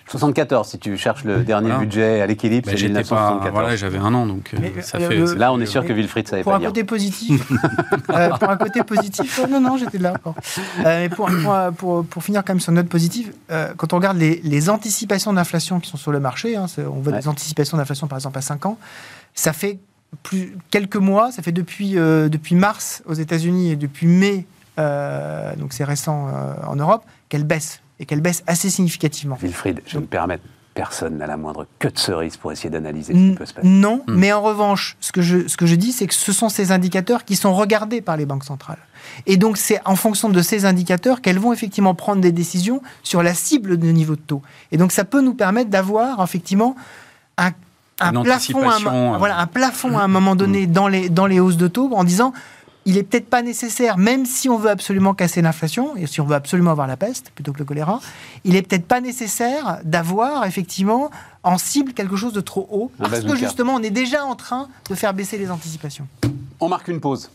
[0.09, 3.53] 74, si tu cherches le dernier budget à l'équilibre, bah, c'est 1974.
[3.53, 5.19] voilà, j'avais un an, donc euh, ça fait.
[5.19, 7.51] Euh, là, on est sûr que Wilfried savait pour pas un Côté positif,
[8.11, 10.37] euh, pour un côté positif, non, non, j'étais là encore.
[10.85, 11.29] mais pour,
[11.77, 13.33] pour, pour, finir quand même sur une note positive,
[13.77, 17.12] quand on regarde les, les anticipations d'inflation qui sont sur le marché, hein, on voit
[17.12, 18.79] des anticipations d'inflation par exemple à 5 ans,
[19.35, 19.79] ça fait
[20.23, 24.47] plus, quelques mois, ça fait depuis, depuis mars aux États-Unis et depuis mai,
[24.79, 26.29] donc c'est récent
[26.64, 29.39] en Europe, qu'elle baisse et qu'elle baisse assez significativement.
[29.41, 30.39] Wilfried, je me permets,
[30.77, 33.67] personne n'a la moindre queue de cerise pour essayer d'analyser ce qui peut se passer.
[33.67, 34.15] Non, hmm.
[34.15, 36.71] mais en revanche, ce que, je, ce que je dis, c'est que ce sont ces
[36.71, 38.79] indicateurs qui sont regardés par les banques centrales.
[39.25, 43.23] Et donc, c'est en fonction de ces indicateurs qu'elles vont effectivement prendre des décisions sur
[43.23, 44.43] la cible de niveau de taux.
[44.71, 46.77] Et donc, ça peut nous permettre d'avoir effectivement
[47.39, 47.53] un,
[48.23, 50.73] plafond, à un, euh, voilà, un plafond à un moment donné hmm.
[50.73, 52.35] dans les, dans les hausses de taux en disant
[52.87, 56.25] il est peut-être pas nécessaire, même si on veut absolument casser l'inflation et si on
[56.25, 58.01] veut absolument avoir la peste plutôt que le choléra,
[58.44, 61.11] il est peut-être pas nécessaire d'avoir effectivement
[61.42, 64.68] en cible quelque chose de trop haut parce que justement on est déjà en train
[64.88, 66.07] de faire baisser les anticipations.
[66.61, 67.29] On marque une pause.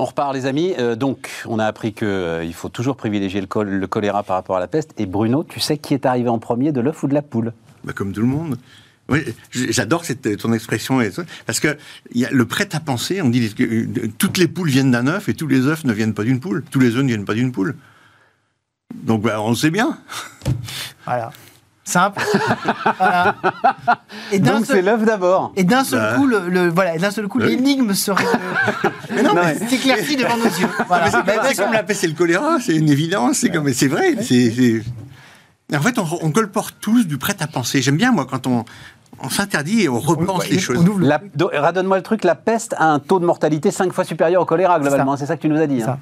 [0.00, 0.74] On repart, les amis.
[0.78, 4.60] Euh, donc, on a appris qu'il euh, faut toujours privilégier le, choléra par rapport à
[4.60, 4.94] la peste.
[4.96, 7.52] Et Bruno, tu sais qui est arrivé en premier de l'œuf ou de la poule?
[7.82, 8.56] Bah, comme tout le monde.
[9.08, 10.04] Oui, j'adore
[10.38, 11.00] ton expression
[11.46, 11.78] parce que
[12.14, 13.22] y a le prêt à penser.
[13.22, 16.14] On dit que toutes les poules viennent d'un œuf et tous les œufs ne viennent
[16.14, 16.62] pas d'une poule.
[16.70, 17.74] Tous les œufs ne viennent pas d'une poule.
[18.94, 19.98] Donc bah, on le sait bien.
[21.06, 21.32] Voilà.
[21.84, 22.22] Simple.
[24.32, 25.54] Et Donc c'est l'œuf d'abord.
[25.56, 28.26] Et d'un seul, coup, le, voilà, d'un seul coup, l'énigme serait.
[29.10, 30.68] mais non, mais s'éclaircit devant nos yeux.
[30.86, 31.10] Voilà.
[31.10, 33.38] C'est comme la peste et le choléra, c'est une évidence.
[33.38, 34.16] C'est comme, c'est vrai.
[34.20, 34.82] C'est,
[35.74, 37.80] En fait, on, on, colporte tous du prêt à penser.
[37.80, 38.66] J'aime bien moi quand on,
[39.22, 40.84] on s'interdit et on repense les choses.
[41.52, 44.78] Radonne-moi le truc, la peste a un taux de mortalité 5 fois supérieur au choléra,
[44.80, 45.16] globalement.
[45.16, 45.36] C'est ça.
[45.36, 45.82] que tu nous as dit.
[45.82, 45.98] Hein.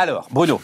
[0.00, 0.60] Alors, Bruno,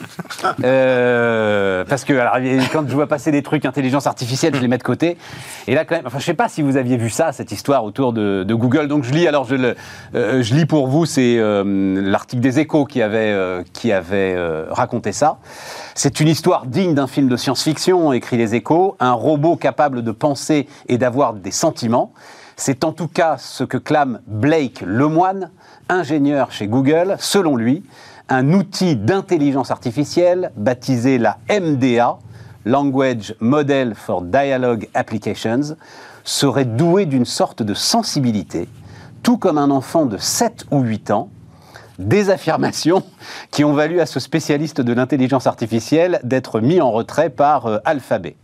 [0.63, 2.37] euh, parce que alors,
[2.73, 5.19] quand je vois passer des trucs intelligence artificielle, je les mets de côté.
[5.67, 7.83] Et là, quand même, enfin, je sais pas si vous aviez vu ça, cette histoire
[7.83, 8.87] autour de, Google.
[8.87, 9.27] Donc, je lis.
[9.27, 9.75] Alors, je,
[10.15, 11.05] euh, lis pour vous.
[11.05, 13.37] C'est euh, l'article des Échos qui avait
[13.73, 14.37] qui avait
[14.71, 15.39] raconté ça.
[15.97, 18.95] C'est une histoire digne d'un film de science-fiction, écrit les Échos.
[19.01, 22.13] Un robot capable de penser et d'avoir des sentiments.
[22.55, 25.51] C'est en tout cas ce que clame Blake Lemoine,
[25.89, 27.17] ingénieur chez Google.
[27.19, 27.83] Selon lui,
[28.29, 32.19] un outil d'intelligence artificielle baptisé la MDA,
[32.65, 35.77] Language Model for Dialogue Applications,
[36.25, 38.67] serait doué d'une sorte de sensibilité,
[39.23, 41.29] tout comme un enfant de 7 ou 8 ans,
[41.99, 43.03] des affirmations
[43.51, 47.79] qui ont valu à ce spécialiste de l'intelligence artificielle d'être mis en retrait par euh,
[47.85, 48.37] Alphabet.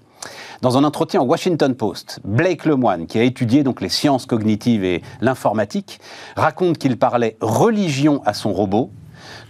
[0.61, 4.85] Dans un entretien au Washington Post, Blake Lemoine, qui a étudié donc les sciences cognitives
[4.85, 6.01] et l'informatique,
[6.37, 8.91] raconte qu'il parlait religion à son robot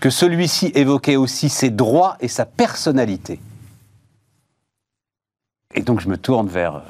[0.01, 3.41] que celui-ci évoquait aussi ses droits et sa personnalité.
[5.75, 6.83] Et donc je me tourne vers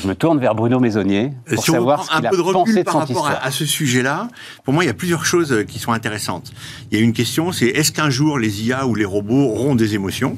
[0.00, 2.78] je me tourne vers Bruno Maisonnier pour si savoir ce qu'il a peu de pensé
[2.78, 4.28] de par rapport à, ce sujet-là.
[4.64, 6.52] Pour moi, il y a plusieurs choses euh, qui sont intéressantes.
[6.90, 9.74] Il y a une question, c'est est-ce qu'un jour les IA ou les robots auront
[9.74, 10.36] des émotions?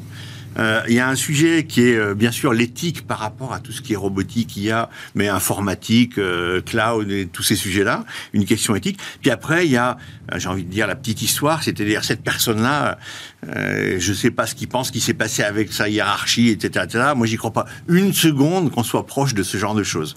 [0.59, 3.61] Euh, il y a un sujet qui est euh, bien sûr l'éthique par rapport à
[3.61, 8.45] tout ce qui est robotique, IA, mais informatique, euh, cloud et tous ces sujets-là, une
[8.45, 8.99] question éthique.
[9.21, 9.97] Puis après, il y a,
[10.37, 12.99] j'ai envie de dire, la petite histoire, c'est-à-dire cette personne-là,
[13.47, 16.85] je ne sais pas ce qu'il pense, ce qui s'est passé avec sa hiérarchie, etc.
[16.85, 17.05] etc.
[17.15, 20.15] Moi, j'y crois pas une seconde qu'on soit proche de ce genre de choses.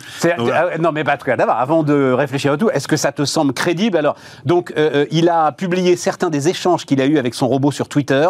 [0.80, 3.54] non, mais pas tout d'abord, avant de réfléchir à tout, est-ce que ça te semble
[3.54, 3.98] crédible?
[3.98, 4.74] Alors, donc,
[5.12, 8.28] il a publié certains des échanges qu'il a eu avec son robot sur Twitter,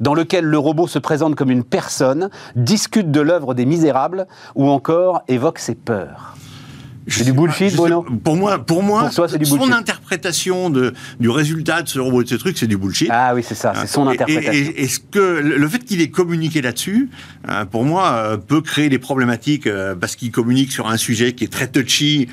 [0.00, 4.68] dans lequel le robot se présente comme une personne, discute de l'œuvre des Misérables ou
[4.68, 6.36] encore évoque ses peurs.
[7.08, 11.98] C'est du bullshit, Bruno Pour moi, pour moi son interprétation de, du résultat de ce
[11.98, 13.08] robot de ce truc, c'est du bullshit.
[13.10, 14.72] Ah oui, c'est ça, c'est son interprétation.
[14.76, 17.10] Et, ce que, le fait qu'il ait communiqué là-dessus,
[17.50, 21.34] euh, pour moi, euh, peut créer des problématiques euh, parce qu'il communique sur un sujet
[21.34, 22.28] qui est très touchy,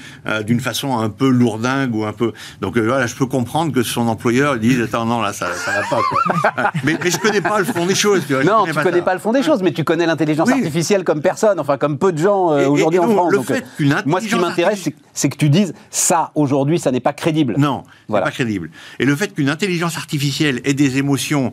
[0.45, 2.31] d'une façon un peu lourdingue ou un peu.
[2.61, 5.81] Donc voilà, je peux comprendre que son employeur dise Attends, non, là, ça, ça va
[5.89, 6.01] pas.
[6.01, 6.71] Quoi.
[6.83, 8.23] mais, mais je connais pas le fond des choses.
[8.25, 11.03] Tu vois, non, tu connais pas, le fond des choses, mais tu connais l'intelligence artificielle
[11.03, 13.31] comme personne, enfin, comme peu de gens aujourd'hui en France.
[13.31, 13.65] Le fait
[14.05, 17.55] moi, ce qui c'est que tu dises ça aujourd'hui, ça n'est pas crédible.
[17.57, 18.25] Non, voilà.
[18.25, 18.69] pas crédible.
[18.99, 21.51] Et le fait qu'une intelligence artificielle ait des émotions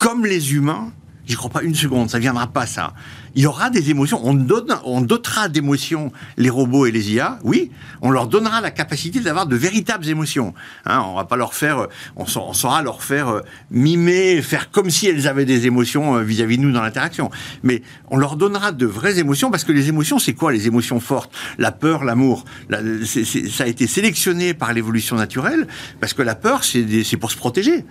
[0.00, 0.92] comme les humains,
[1.30, 2.92] J'y crois pas une seconde, ça viendra pas ça.
[3.36, 7.38] Il y aura des émotions, on, donne, on dotera d'émotions les robots et les IA,
[7.44, 7.70] oui,
[8.02, 10.54] on leur donnera la capacité d'avoir de véritables émotions.
[10.86, 13.40] Hein, on va pas leur faire, on, saura leur faire euh,
[13.70, 17.30] mimer, faire comme si elles avaient des émotions euh, vis-à-vis de nous dans l'interaction.
[17.62, 20.98] Mais on leur donnera de vraies émotions parce que les émotions, c'est quoi les émotions
[20.98, 21.32] fortes?
[21.58, 22.44] La peur, l'amour.
[22.68, 25.68] Ça a été sélectionné par l'évolution naturelle
[26.00, 27.84] parce que la peur, c'est pour se protéger.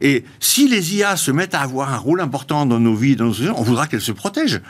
[0.00, 3.26] Et si les IA se mettent à avoir un rôle important dans nos vies, dans
[3.26, 4.60] nos on voudra qu'elles se protègent.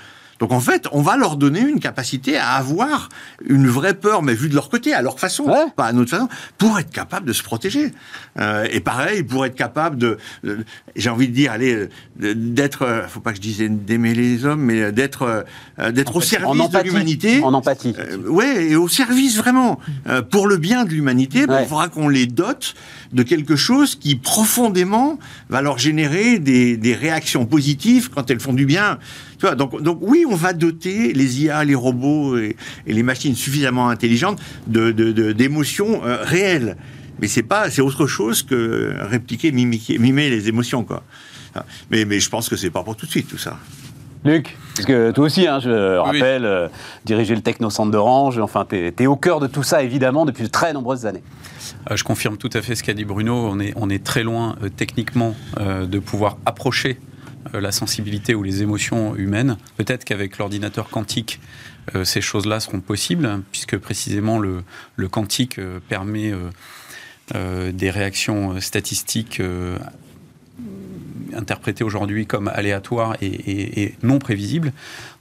[0.41, 3.11] Donc en fait, on va leur donner une capacité à avoir
[3.47, 5.45] une vraie peur, mais vue de leur côté, à leur façon,
[5.77, 7.93] pas à notre façon, pour être capable de se protéger.
[8.39, 10.17] Euh, et pareil, pour être capable de,
[10.97, 14.63] j'ai envie de dire, allez, d'être, euh, faut pas que je dise d'aimer les hommes,
[14.63, 15.45] mais d'être,
[15.79, 17.43] euh, d'être au service de l'humanité.
[17.43, 17.95] En empathie.
[18.27, 19.79] ouais, et au service vraiment,
[20.31, 21.41] pour le bien de l'humanité.
[21.41, 22.75] Il faudra qu'on les dote
[23.13, 25.19] de quelque chose qui profondément
[25.49, 28.99] va leur générer des, réactions positives quand elles font du bien
[29.57, 32.57] donc, donc oui, on va doter les IA, les robots et,
[32.87, 36.77] les machines suffisamment intelligentes d'émotions de, euh, réelles.
[37.21, 41.05] Mais c'est pas, c'est autre chose que répliquer, mimer les émotions, quoi.
[41.91, 43.59] Mais, mais je pense que c'est pas pour tout de suite tout ça.
[44.25, 46.69] Luc, parce que toi aussi, hein, je rappelle, euh,
[47.05, 50.49] diriger le technocentre d'Orange, enfin, tu es, au cœur de tout ça, évidemment, depuis de
[50.49, 51.23] très nombreuses années.
[51.91, 53.35] Euh, je confirme tout à fait ce qu'a dit Bruno.
[53.35, 56.99] On est, on est très loin, techniquement, de pouvoir approcher
[57.55, 59.57] euh, la sensibilité ou les émotions humaines.
[59.79, 61.41] Peut-être qu'avec l'ordinateur quantique,
[61.95, 64.63] euh, ces choses-là seront possibles, puisque précisément le,
[65.09, 66.33] quantique euh, permet
[67.73, 69.41] des réactions statistiques
[71.35, 74.73] interprétées aujourd'hui comme aléatoires et, non prévisibles.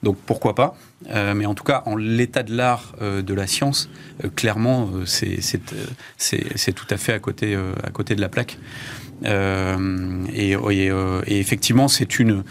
[0.04, 0.78] Donc pourquoi pas?
[1.14, 3.90] Mais en tout cas, en l'état de l'art de la science,
[4.36, 8.58] clairement, c'est tout à fait à côté, de la plaque.
[9.26, 10.56] Et,
[11.28, 12.44] effectivement, c'est une,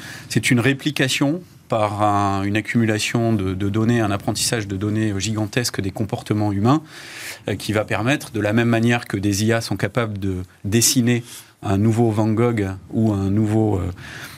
[0.60, 6.82] réplication par une accumulation de, données, un apprentissage de données gigantesques des comportements humains,
[7.48, 11.22] euh, qui va permettre, de la même manière que des IA sont capables de dessiner
[11.62, 13.90] un nouveau Van Gogh ou un nouveau euh,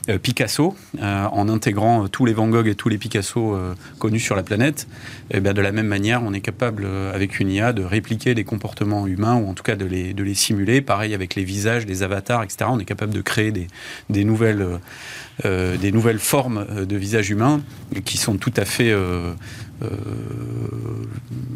[0.09, 3.57] euh, Picasso, en intégrant tous les Van Gogh et tous les Picasso
[3.99, 4.89] connus sur la planète,
[5.31, 8.45] eh bien de la même manière, on est capable, avec une IA, de répliquer les
[8.45, 10.81] comportements humains, ou en tout cas de les, simuler.
[10.81, 12.67] Pareil avec les visages, les avatars, etc.
[12.69, 14.81] On est capable de créer des, nouvelles
[15.47, 17.63] euh, des nouvelles formes euh, de visage humain
[18.05, 18.95] qui sont tout à fait
[19.83, 19.89] euh,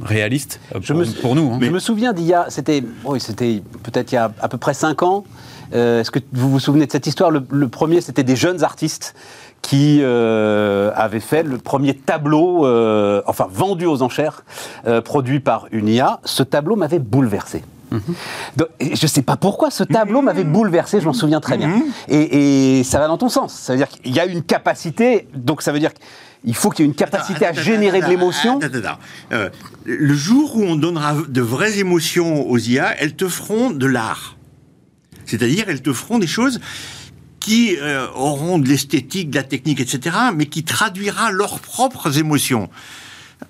[0.03, 0.61] réalistes
[1.20, 1.53] pour, nous.
[1.53, 1.59] Hein.
[1.61, 3.18] Je me souviens d'il y a, c'était oui,
[3.83, 5.25] peut-être il y a à peu près 5 ans.
[5.72, 7.31] Est-ce que vous vous souvenez de cette histoire?
[7.31, 9.14] Le, premier, c'était des jeunes artistes
[9.61, 12.64] qui avaient fait le premier tableau,
[13.27, 14.45] enfin vendu aux enchères,
[15.05, 16.20] produit par une IA.
[16.25, 17.62] Ce tableau m'avait bouleversé.
[17.95, 18.14] Mhm.
[18.81, 20.25] je ne sais pas pourquoi ce tableau mhm.
[20.27, 21.68] m'avait bouleversé, je m'en souviens très bien.
[21.68, 21.83] Mhm.
[22.09, 23.53] Et, ça va dans ton sens.
[23.53, 25.93] Ça veut dire qu'il y a une capacité, donc ça veut dire
[26.45, 28.61] qu'il faut qu'il y ait une capacité à générer de l'émotion.
[29.32, 29.49] Euh,
[29.84, 34.36] le jour où on donnera de vraies émotions aux IA, elles te feront de l'art.
[35.24, 36.61] C'est-à-dire, elles te feront des choses
[37.40, 42.70] qui euh, auront de l'esthétique, de la technique, etc., mais qui traduira leurs propres émotions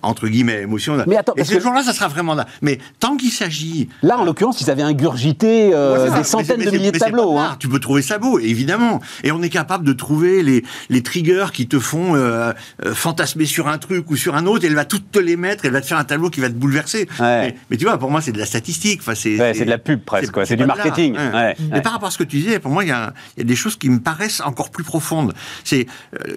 [0.03, 1.03] entre guillemets, émotion.
[1.07, 2.47] Mais attends, et ce jour-là, ça sera vraiment là.
[2.63, 3.89] Mais tant qu'il s'agit...
[4.03, 7.39] Là, en l'occurrence, ils avaient ingurgité euh, des centaines de milliers de tableaux.
[7.39, 7.57] Hein.
[7.59, 9.01] Tu peux trouver ça beau, évidemment.
[9.23, 12.53] Et on est capable de trouver les, les triggers qui te font euh,
[12.85, 15.37] euh, fantasmer sur un truc ou sur un autre, et elle va toutes te les
[15.37, 17.09] mettre, elle va te faire un tableau qui va te bouleverser.
[17.21, 19.01] Mais, tu vois, pour moi, c'est de la statistique.
[19.01, 21.17] Enfin, c'est de la pub presque, c'est du marketing.
[21.71, 23.45] Mais par rapport à ce que tu disais, pour moi, il y, a, y a
[23.45, 25.33] des choses qui me paraissent encore plus profondes.
[25.63, 25.87] C'est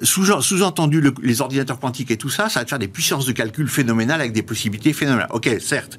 [0.01, 3.46] sous-entendu les ordinateurs quantiques et tout ça, ça va te faire des puissances de calcul
[3.67, 5.29] phénoménal avec des possibilités phénoménales.
[5.31, 5.97] Ok, certes,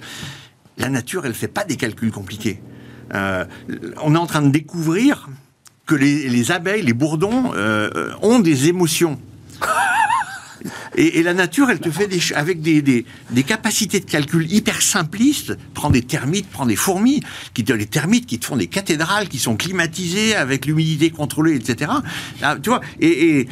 [0.78, 2.60] la nature, elle ne fait pas des calculs compliqués.
[3.14, 3.44] Euh,
[4.02, 5.28] on est en train de découvrir
[5.86, 9.18] que les, abeilles, les bourdons, euh, ont des émotions.
[10.98, 14.82] Et, la nature, elle te fait des, avec des, des, des, capacités de calcul hyper
[14.82, 15.56] simplistes.
[15.72, 17.22] Prends des termites, prends des fourmis,
[17.54, 21.54] qui te, les termites qui te font des cathédrales, qui sont climatisées avec l'humidité contrôlée,
[21.54, 21.92] etc.
[22.42, 23.48] Ah, tu vois, et, et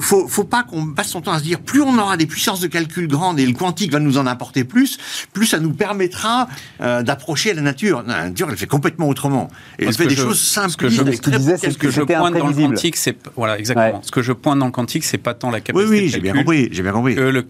[0.00, 2.60] faut, faut pas qu'on passe son temps à se dire plus on aura des puissances
[2.60, 4.98] de calcul grandes et le quantique va nous en apporter plus,
[5.34, 6.48] plus ça nous permettra
[6.80, 8.02] euh, d'approcher la nature.
[8.06, 9.48] La nature, elle fait complètement autrement.
[9.78, 10.70] Et elle fait des choses simples.
[10.70, 14.00] Ce que je, disais, ce que je pointe dans le quantique, c'est voilà exactement.
[14.02, 15.90] Ce que je pointe dans le quantique, c'est pas tant la capacité.
[15.90, 16.70] Oui, oui, j'ai bien compris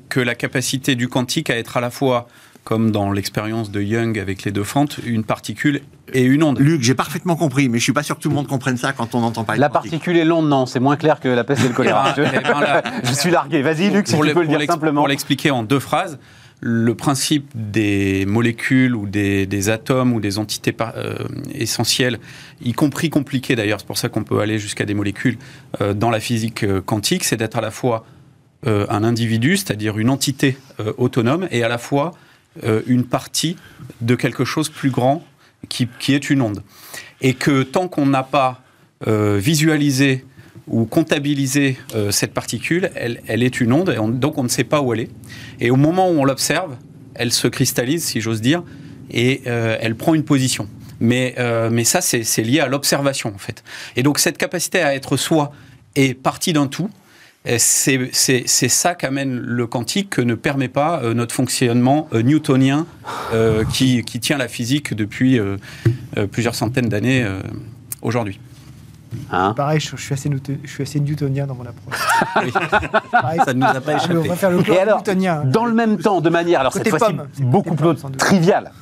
[0.09, 2.29] que, la capacité du quantique à être à la fois
[2.65, 5.83] comme dans l'expérience de Young avec les deux fentes, une particule
[6.13, 6.59] et une onde.
[6.59, 8.93] Luc, j'ai parfaitement compris, mais je suis pas sûr que tout le monde comprenne ça
[8.93, 9.55] quand on n'entend pas.
[9.55, 12.13] La particule et l'onde, non, c'est moins clair que la peste et le choléra.
[12.19, 13.63] Eh ben, je suis largué.
[13.63, 15.03] Vas-y, Luc, si tu peux le dire simplement.
[15.03, 16.19] Pour l'expliquer en deux phrases,
[16.61, 21.17] le principe des molécules ou des, atomes ou des entités euh,
[21.55, 22.19] essentielles,
[22.63, 25.39] y compris compliquées d'ailleurs, c'est pour ça qu'on peut aller jusqu'à des molécules
[25.81, 28.07] euh, dans la physique euh, quantique, c'est d'être à la fois
[28.65, 32.13] un individu, c'est-à-dire une entité euh, autonome, et à la fois
[32.65, 33.57] euh, une partie
[34.01, 35.25] de quelque chose plus grand
[35.69, 36.63] qui, est une onde.
[37.21, 38.63] Et que tant qu'on n'a pas
[39.05, 40.25] visualisé
[40.69, 41.77] ou comptabilisé
[42.11, 45.11] cette particule, elle, est une onde, et donc on ne sait pas où elle est.
[45.61, 46.77] Et au moment où on l'observe,
[47.15, 48.63] elle se cristallise, si j'ose dire,
[49.11, 50.69] et elle prend une position.
[51.01, 51.35] Mais,
[51.71, 53.65] mais ça, c'est lié à l'observation, en fait.
[53.97, 55.53] Et donc cette capacité à être soi
[55.97, 56.91] est partie d'un tout,
[57.59, 62.87] c'est ça qu'amène le quantique que ne permet pas euh, notre fonctionnement euh, newtonien
[63.33, 65.39] euh, qui, tient la physique depuis
[66.33, 67.27] plusieurs centaines d'années
[68.03, 68.41] aujourd'hui.
[69.31, 70.31] Hein Pareil, je, suis assez,
[70.65, 71.97] je suis assez newtonien dans mon approche.
[73.45, 74.73] ça ne nous a pas échappé.
[74.73, 75.03] Et alors,
[75.45, 78.73] dans le même temps, de manière, alors cette fois-ci beaucoup plus triviale,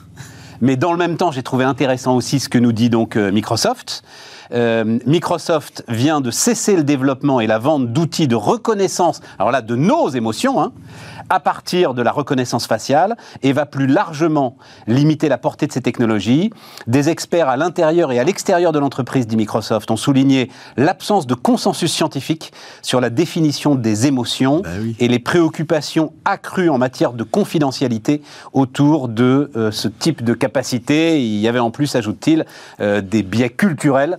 [0.60, 4.04] mais dans le même temps, j'ai trouvé intéressant aussi ce que nous dit donc Microsoft.
[4.52, 9.62] Euh, Microsoft vient de cesser le développement et la vente d'outils de reconnaissance, alors là,
[9.62, 10.72] de nos émotions, hein,
[11.30, 15.80] à partir de la reconnaissance faciale et va plus largement limiter la portée de ces
[15.80, 16.50] technologies.
[16.86, 21.34] Des experts à l'intérieur et à l'extérieur de l'entreprise, dit Microsoft, ont souligné l'absence de
[21.34, 27.24] consensus scientifique sur la définition des émotions bah et les préoccupations accrues en matière de
[27.24, 28.22] confidentialité
[28.52, 31.22] autour de euh, ce type de capacité.
[31.22, 32.44] Il y avait en plus, ajoute-t-il,
[32.80, 34.18] euh, des biais culturels,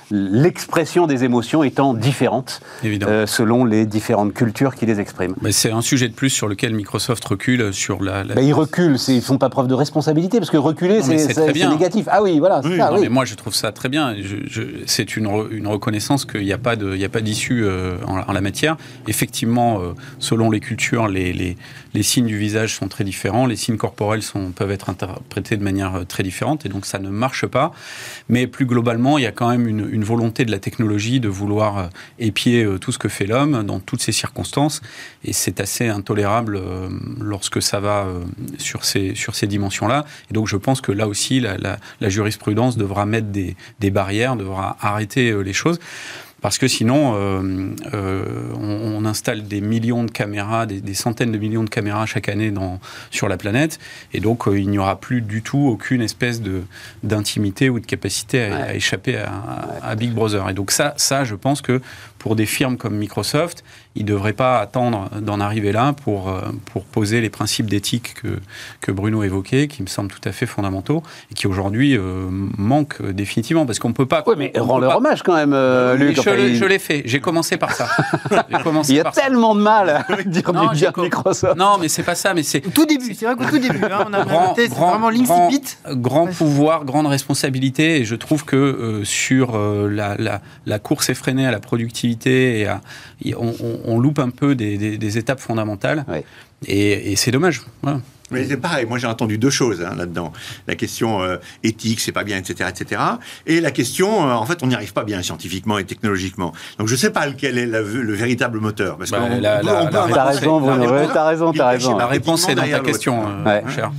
[0.11, 5.35] l'expression des émotions étant différente euh, selon les différentes cultures qui les expriment.
[5.51, 8.23] C'est un sujet de plus sur lequel Microsoft recule sur la.
[8.23, 8.41] la...
[8.41, 12.07] ils reculent, ils font pas preuve de responsabilité parce que reculer, c'est négatif.
[12.09, 12.61] Ah oui, voilà.
[12.61, 14.15] ça, Mais moi, je trouve ça très bien.
[14.85, 18.77] c'est une, une, reconnaissance qu'il n'y a pas d'issue euh, en, la matière.
[19.07, 21.57] Effectivement, euh, selon les cultures, les, les,
[21.93, 23.45] les, signes du visage sont très différents.
[23.45, 26.99] Les signes corporels sont, peuvent être interprétés de manière euh, très différente et donc ça
[26.99, 27.71] ne marche pas.
[28.29, 31.29] Mais plus globalement, il y a quand même une, une volonté de la technologie de
[31.29, 31.89] vouloir
[32.19, 34.81] épier tout ce que fait l'homme dans toutes ces circonstances.
[35.23, 36.89] Et c'est assez intolérable euh,
[37.19, 38.21] lorsque ça va euh,
[38.57, 40.05] sur ces, sur ces dimensions-là.
[40.29, 44.35] Et donc je pense que là aussi, la, la, jurisprudence devra mettre des, des barrières,
[44.35, 45.79] devra arrêter euh, les choses.
[46.41, 48.23] Parce que sinon, euh, euh,
[48.55, 52.79] on, installe des millions de caméras, des, centaines de millions de caméras chaque année dans,
[53.09, 53.79] sur la planète,
[54.13, 56.61] et donc euh, il n'y aura plus du tout aucune espèce de
[57.03, 59.31] d'intimité ou de capacité à, échapper à,
[59.81, 60.49] à, Big Brother.
[60.49, 61.81] Et donc ça, ça, je pense que
[62.19, 63.63] pour des firmes comme Microsoft,
[63.95, 66.33] ils ne devraient pas attendre d'en arriver là pour,
[66.71, 68.39] pour poser les principes d'éthique que,
[68.79, 71.97] que Bruno évoquait, qui me semblent tout à fait fondamentaux, et qui aujourd'hui
[72.57, 74.23] manquent définitivement, parce qu'on ne peut pas...
[74.27, 75.51] Oui, mais rend leur hommage quand même,
[75.97, 77.03] Luc je, l'ai fait.
[77.05, 77.87] J'ai commencé par ça.
[78.89, 81.57] il y a tellement de mal à dire non, bien Microsoft.
[81.57, 82.33] Non, mais c'est pas ça.
[82.33, 83.13] Mais c'est tout début.
[83.13, 85.77] C'est vrai qu'au tout début, hein, on a grand, grand, vraiment l'incipit.
[85.87, 87.97] Grand, pouvoir, grande responsabilité.
[87.97, 92.67] Et je trouve que euh, sur euh, la, la, la, course effrénée à la productivité,
[93.23, 96.05] et on, on, loupe un peu des, des, des étapes fondamentales.
[96.67, 97.61] Et, et c'est dommage.
[97.81, 98.01] Voilà.
[98.31, 100.31] Mais c'est pareil, moi j'ai entendu deux choses hein, là-dedans.
[100.67, 103.01] La question euh, éthique, c'est pas bien, etc., etc.
[103.45, 106.53] Et la question, euh, en fait, on n'y arrive pas bien scientifiquement et technologiquement.
[106.79, 108.97] Donc je sais pas lequel est le véritable moteur.
[108.97, 109.19] Parce bah,
[109.91, 111.07] T'as raison, Bruno.
[111.13, 111.97] T'as raison, t'as raison.
[111.97, 113.91] La réponse est dans ta question, euh, cher.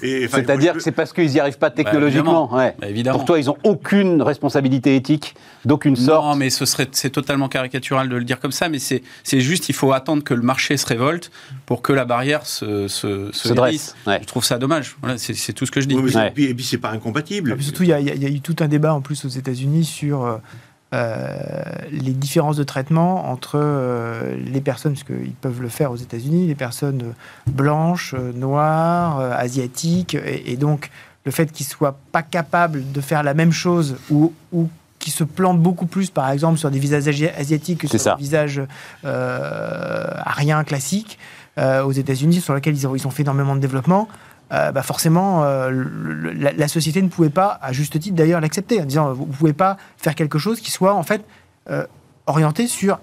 [0.00, 2.54] C'est-à-dire que c'est parce qu'ils n'y arrivent pas bah, technologiquement.
[2.54, 2.74] ouais.
[2.80, 5.34] Bah, Pour toi, ils n'ont aucune responsabilité éthique
[5.64, 6.24] d'aucune sorte.
[6.24, 8.68] Non, mais ce serait c'est totalement caricatural de le dire comme ça.
[8.68, 11.30] Mais c'est juste, il faut attendre que le marché se révolte
[11.66, 13.94] pour que la barrière se, se, se, dresse.
[14.06, 14.96] Je trouve ça dommage.
[15.00, 15.96] Voilà, c'est tout ce que je dis.
[15.96, 17.60] et puis, et puis c'est pas incompatible.
[17.62, 20.36] surtout, il y, y, a eu tout un débat en plus aux États-Unis sur euh,
[20.94, 21.36] euh,
[21.90, 26.46] les différences de traitement entre euh, les personnes, parce qu'ils peuvent le faire aux États-Unis,
[26.46, 27.14] les personnes
[27.46, 30.90] blanches, noires, asiatiques, et, donc
[31.24, 34.68] le fait qu'ils soient pas capables de faire la même chose ou, ou
[35.04, 38.62] qui se plantent beaucoup plus, par exemple, sur des visages asiatiques que sur des visages
[39.04, 41.18] euh, ariens classiques
[41.58, 44.08] aux États-Unis, sur lesquels ils ont, fait énormément de développement.
[44.52, 45.70] Euh, bah forcément, euh,
[46.34, 49.54] la, société ne pouvait pas, à juste titre d'ailleurs, l'accepter, en disant vous ne pouvez
[49.54, 51.24] pas faire quelque chose qui soit en fait
[51.70, 51.86] euh,
[52.26, 53.00] orienté sur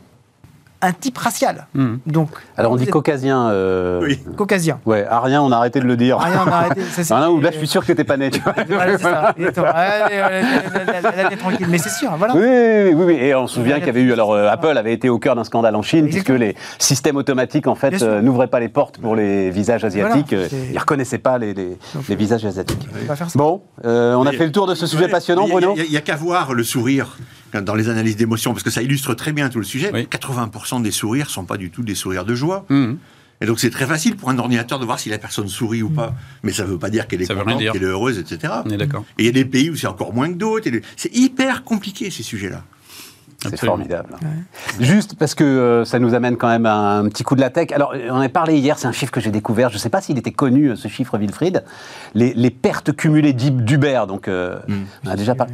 [0.82, 1.68] un type racial.
[1.74, 1.96] Hmm.
[2.06, 3.50] Donc, Alors on dit caucasien.
[3.50, 4.02] Euh...
[4.02, 4.20] Oui.
[4.36, 4.80] Caucasien.
[4.86, 6.18] Ouais, arien, on a arrêté de le dire.
[6.18, 6.82] Arien, on a arrêté.
[6.82, 8.32] Ça, non, là, je suis sûr que t'étais pas né.
[8.32, 8.54] Tu vois.
[8.68, 9.70] Voilà, c'est ça.
[9.70, 12.12] Allez, tranquille, mais c'est sûr.
[12.18, 12.36] Voilà.
[12.36, 13.14] Oui, oui, oui.
[13.16, 14.14] Et on se souvient qu'il y avait eu.
[14.14, 17.68] Alors, euh, Apple avait été au cœur d'un scandale en Chine, puisque les systèmes automatiques,
[17.68, 20.34] en fait, euh, n'ouvraient pas les portes pour les visages asiatiques.
[20.34, 21.78] Voilà, ils ne reconnaissaient pas les, les,
[22.10, 22.88] les visages asiatiques.
[23.36, 25.76] Bon, euh, on a fait le tour de ce sujet passionnant, Bruno.
[25.78, 27.18] Il n'y a qu'à voir le sourire
[27.54, 29.92] dans les analyses d'émotion, parce que ça illustre très bien tout le sujet.
[29.92, 32.66] 80% des sourires sont pas du tout des sourires de joie.
[32.70, 32.94] Mmh.
[33.42, 35.90] Et donc c'est très facile pour un ordinateur de voir si la personne sourit ou
[35.90, 36.12] pas.
[36.12, 36.16] Mmh.
[36.44, 38.54] Mais ça ne veut pas dire qu'elle est contente, qu'elle est heureuse, etc.
[38.66, 39.04] On est d'accord.
[39.18, 40.70] Et il y a des pays où c'est encore moins que d'autres.
[40.96, 42.64] C'est hyper compliqué ces sujets-là.
[43.50, 44.16] C'est formidable.
[44.80, 47.50] Juste parce que euh, ça nous amène quand même à un petit coup de la
[47.50, 47.72] tech.
[47.72, 49.70] Alors, on a parlé hier, c'est un chiffre que j'ai découvert.
[49.70, 51.64] Je ne sais pas s'il était connu, euh, ce chiffre, Wilfried.
[52.14, 54.04] Les, pertes cumulées d'Uber.
[54.08, 54.74] Donc, euh, mmh.
[55.06, 55.54] on a déjà parlé.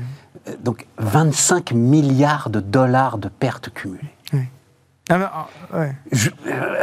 [0.63, 4.01] Donc, 25 milliards de dollars de pertes cumulées.
[4.33, 4.41] Oui.
[5.09, 5.47] Ah,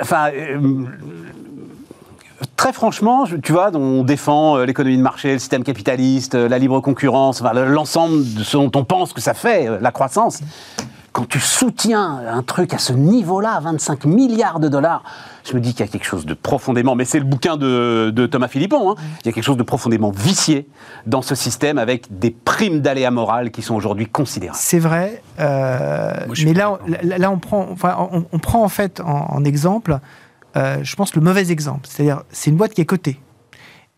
[0.01, 0.31] enfin.
[2.57, 7.43] Très franchement, tu vois, on défend l'économie de marché, le système capitaliste, la libre concurrence,
[7.43, 10.41] l'ensemble de ce dont on pense que ça fait la croissance
[11.15, 15.05] quand tu soutiens un truc à ce niveau-là, 25 milliards de dollars,
[15.45, 18.27] je me dis qu'il y a quelque chose de profondément, mais c'est le bouquin de,
[18.27, 20.69] Thomas Philippon, hein, il y a quelque chose de profondément vicié
[21.07, 24.59] dans ce système avec des primes d'aléa morale qui sont aujourd'hui considérables.
[24.61, 30.01] C'est vrai, euh, mais là, là, on, prend, enfin, on, prend en fait en, exemple,
[30.57, 31.87] euh, je pense, le mauvais exemple.
[31.89, 33.21] C'est-à-dire, c'est une boîte qui est cotée.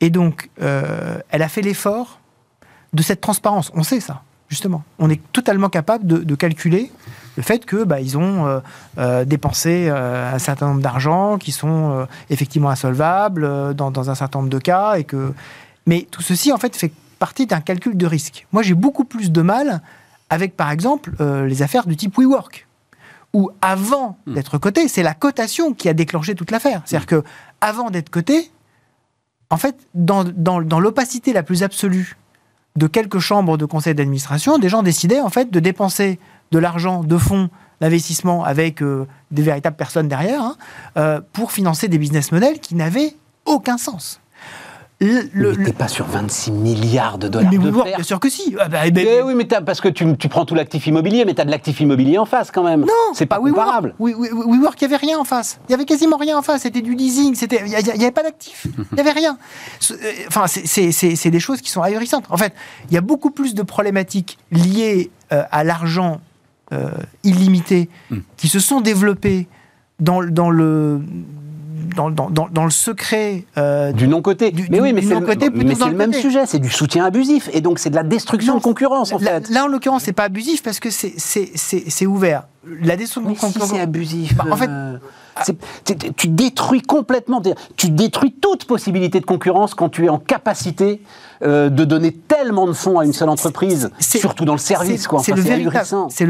[0.03, 2.21] Et donc, euh, elle a fait l'effort
[2.93, 3.73] de cette transparence.
[3.75, 4.85] On sait ça justement.
[4.99, 6.91] On est totalement capable de, calculer
[7.37, 8.61] le fait que bah, ils ont euh,
[8.99, 14.51] euh, dépensé euh, un certain nombre d'argent qui sont effectivement insolvables dans, un certain nombre
[14.51, 15.33] de cas et que
[15.87, 18.47] mais tout ceci en fait fait partie d'un calcul de risque.
[18.53, 19.81] Moi j'ai beaucoup plus de mal
[20.31, 22.67] avec par exemple les affaires du type WeWork
[23.33, 24.35] où avant hmm.
[24.35, 26.83] d'être coté, c'est la cotation qui a déclenché toute l'affaire.
[26.85, 27.25] C'est-à-dire que
[27.61, 28.51] avant d'être coté,
[29.51, 32.17] en fait, dans, dans l'opacité la plus absolue
[32.77, 36.19] de quelques chambres de conseil d'administration, des gens décidaient en fait de dépenser
[36.53, 37.51] de l'argent de fonds
[37.81, 38.83] d'investissement avec
[39.31, 40.43] des véritables personnes derrière,
[40.97, 43.15] hein, pour financer des business models qui n'avaient
[43.45, 44.21] aucun sens.
[44.99, 48.57] Le, mais t'es pas sur 26 milliards de dollars mais de Bien sûr que si.
[48.59, 51.43] Ah bah, eh oui, mais parce que tu, tu, prends tout l'actif immobilier, mais tu
[51.43, 52.81] as de l'actif immobilier en face quand même.
[52.81, 53.95] Non, c'est pas comparable.
[53.99, 55.61] Oui, oui, oui, WeWork, il n'y avait rien en face.
[55.69, 56.63] Il y avait quasiment rien en face.
[56.63, 57.35] C'était du leasing.
[57.35, 58.67] C'était, il n'y avait pas d'actif.
[58.75, 59.37] Il n'y avait rien.
[59.91, 59.95] Euh,
[60.29, 62.25] enfin, c'est des choses qui sont ahurissantes.
[62.31, 62.55] En fait,
[62.89, 66.23] il y a beaucoup plus de problématiques liées euh, à l'argent
[66.73, 66.91] euh,
[67.23, 68.21] illimité hmm.
[68.39, 69.47] qui se sont développées
[70.01, 71.03] dans, dans le
[71.95, 74.53] dans, dans, dans, le secret euh, du non-côté.
[74.71, 77.49] Mais oui, mais c'est le, le même sujet, c'est du soutien abusif.
[77.53, 79.49] Et donc c'est de la destruction de concurrence, en fait.
[79.51, 82.45] Là, en l'occurrence, c'est pas abusif parce que c'est ouvert.
[82.83, 83.71] La destruction de concurrence.
[83.71, 84.35] c'est abusif.
[84.37, 84.69] Bah, en fait.
[84.69, 84.99] Euh,
[86.17, 87.43] tu détruis complètement,
[87.77, 91.03] tu détruis toute possibilité de concurrence quand tu es en capacité
[91.43, 95.07] euh, de donner tellement de fonds à une seule entreprise, surtout dans le service.
[95.23, 95.43] C'est le,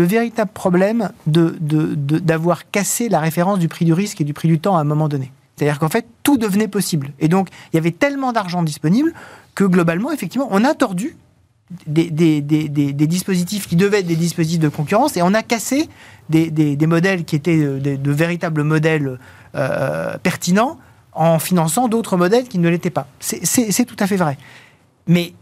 [0.03, 4.35] le, véritable problème d'avoir de, de, cassé la référence du prix du risque et du
[4.35, 5.31] prix du temps à un moment donné.
[5.57, 7.13] C'est-à-dire qu'en fait, tout devenait possible.
[7.19, 9.13] Et donc, il y avait tellement d'argent disponible
[9.55, 11.17] que globalement, effectivement, on a tordu
[11.87, 15.89] des, des, des, dispositifs qui devaient être des dispositifs de concurrence et on a cassé
[16.29, 19.19] des, modèles qui étaient euh, de, véritables modèles
[19.57, 20.79] euh, pertinents
[21.13, 23.09] en finançant d'autres modèles qui ne l'étaient pas.
[23.19, 24.37] C'est tout à fait vrai.
[25.07, 25.33] Mais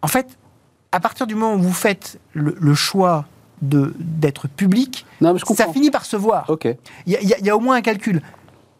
[0.00, 0.38] en fait,
[0.92, 3.26] à partir du moment où vous faites le, choix
[3.60, 6.46] d'être public, ça finit par se voir.
[7.06, 8.22] Il y, a au moins un calcul.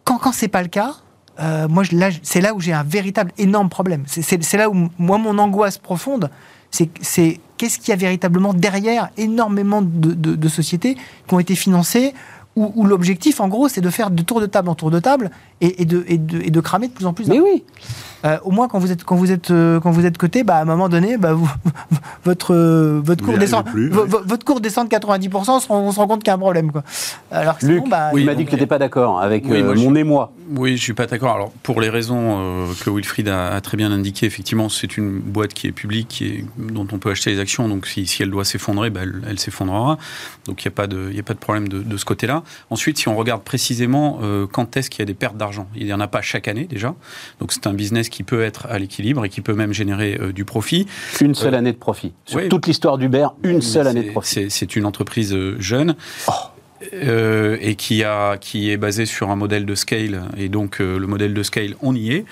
[0.05, 0.97] Quand, quand c'est pas le cas,
[1.41, 1.83] euh, moi,
[2.23, 4.05] c'est là où j'ai un véritable énorme problème.
[4.07, 6.31] C'est là où, moi, mon angoisse profonde,
[6.71, 10.97] c'est qu'est-ce qu'il y a véritablement derrière énormément de, sociétés
[11.27, 12.15] qui ont été financées
[12.57, 15.31] où, l'objectif, en gros, c'est de faire de tour de table en tour de table
[15.61, 17.27] et, de, et de, cramer de plus en plus.
[17.27, 17.65] Mais oui.
[18.25, 20.57] Euh, au moins, quand vous êtes, quand vous êtes, euh, quand vous êtes coté, bah,
[20.57, 21.51] à un moment donné, bah, vous,
[22.25, 25.99] votre, euh, votre, cours descend, votre cours descend de 90%, on se rend, on se
[25.99, 26.73] rend compte qu'il y a un problème.
[26.73, 26.85] Quoi.
[27.31, 30.33] Alors Luc, bah, oui, il m'a dit que tu n'étais pas d'accord avec mon émoi.
[30.57, 31.35] Oui, je ne suis pas d'accord.
[31.35, 35.67] Alors, pour les raisons que Wilfried a, très bien indiquées, effectivement, c'est une boîte qui
[35.67, 37.69] est publique, qui est, dont on peut acheter les actions.
[37.69, 39.99] Donc, si, si elle doit s'effondrer, bah, elle, s'effondrera.
[40.47, 42.44] Donc, il n'y a, pas de, a pas de problème de, de ce côté-là.
[42.71, 44.21] Ensuite, si on regarde précisément
[44.53, 46.65] quand est-ce qu'il y a des pertes d'argent, il n'y en a pas chaque année
[46.65, 46.95] déjà.
[47.41, 50.33] Donc, c'est un business qui peut être à l'équilibre et qui peut même générer euh,
[50.33, 50.87] du profit.
[51.21, 52.13] Une seule euh, année de profit.
[52.25, 54.51] Sur toute l'histoire d'Uber, une seule année de profit.
[54.51, 55.97] C'est une entreprise euh, jeune.
[56.29, 56.33] Oh.
[56.93, 60.23] et qui, a, qui est basée sur un modèle de scale.
[60.37, 62.27] Et donc, le modèle de scale, on y est.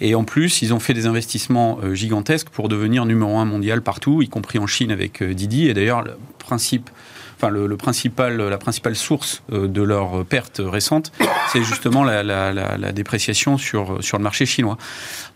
[0.00, 4.22] Et en plus, ils ont fait des investissements gigantesques pour devenir numéro un mondial partout,
[4.22, 5.66] y compris en Chine avec Didi.
[5.66, 6.88] Et d'ailleurs, le principe
[7.36, 11.12] enfin le, principal, la principale source euh, de leurs pertes récentes,
[11.52, 14.78] c'est justement la, dépréciation sur, sur le marché chinois.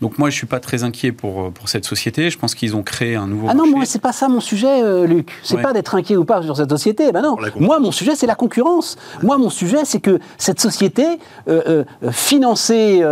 [0.01, 2.29] Donc moi, je suis pas très inquiet pour, pour cette société.
[2.29, 3.47] Je pense qu'ils ont créé un nouveau.
[3.49, 5.31] Ah non, moi, c'est pas ça mon sujet, euh, Luc.
[5.43, 7.11] C'est n'est pas d'être inquiet ou pas sur cette société.
[7.11, 7.37] Ben non.
[7.57, 8.97] Moi, mon sujet, c'est la concurrence.
[9.21, 11.05] Moi, mon sujet, c'est que cette société
[11.47, 13.03] euh, financée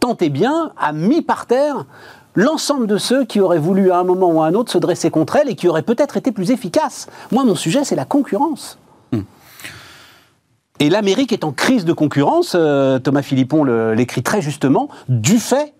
[0.00, 1.86] tant et bien a mis par terre
[2.38, 5.10] l'ensemble de ceux qui auraient voulu à un moment ou à un autre se dresser
[5.10, 7.08] contre elle et qui auraient peut-être été plus efficaces.
[7.32, 8.78] Moi, mon sujet, c'est la concurrence.
[10.80, 15.74] Et l'Amérique est en crise de concurrence, euh, Thomas Philippon l'écrit très justement, du fait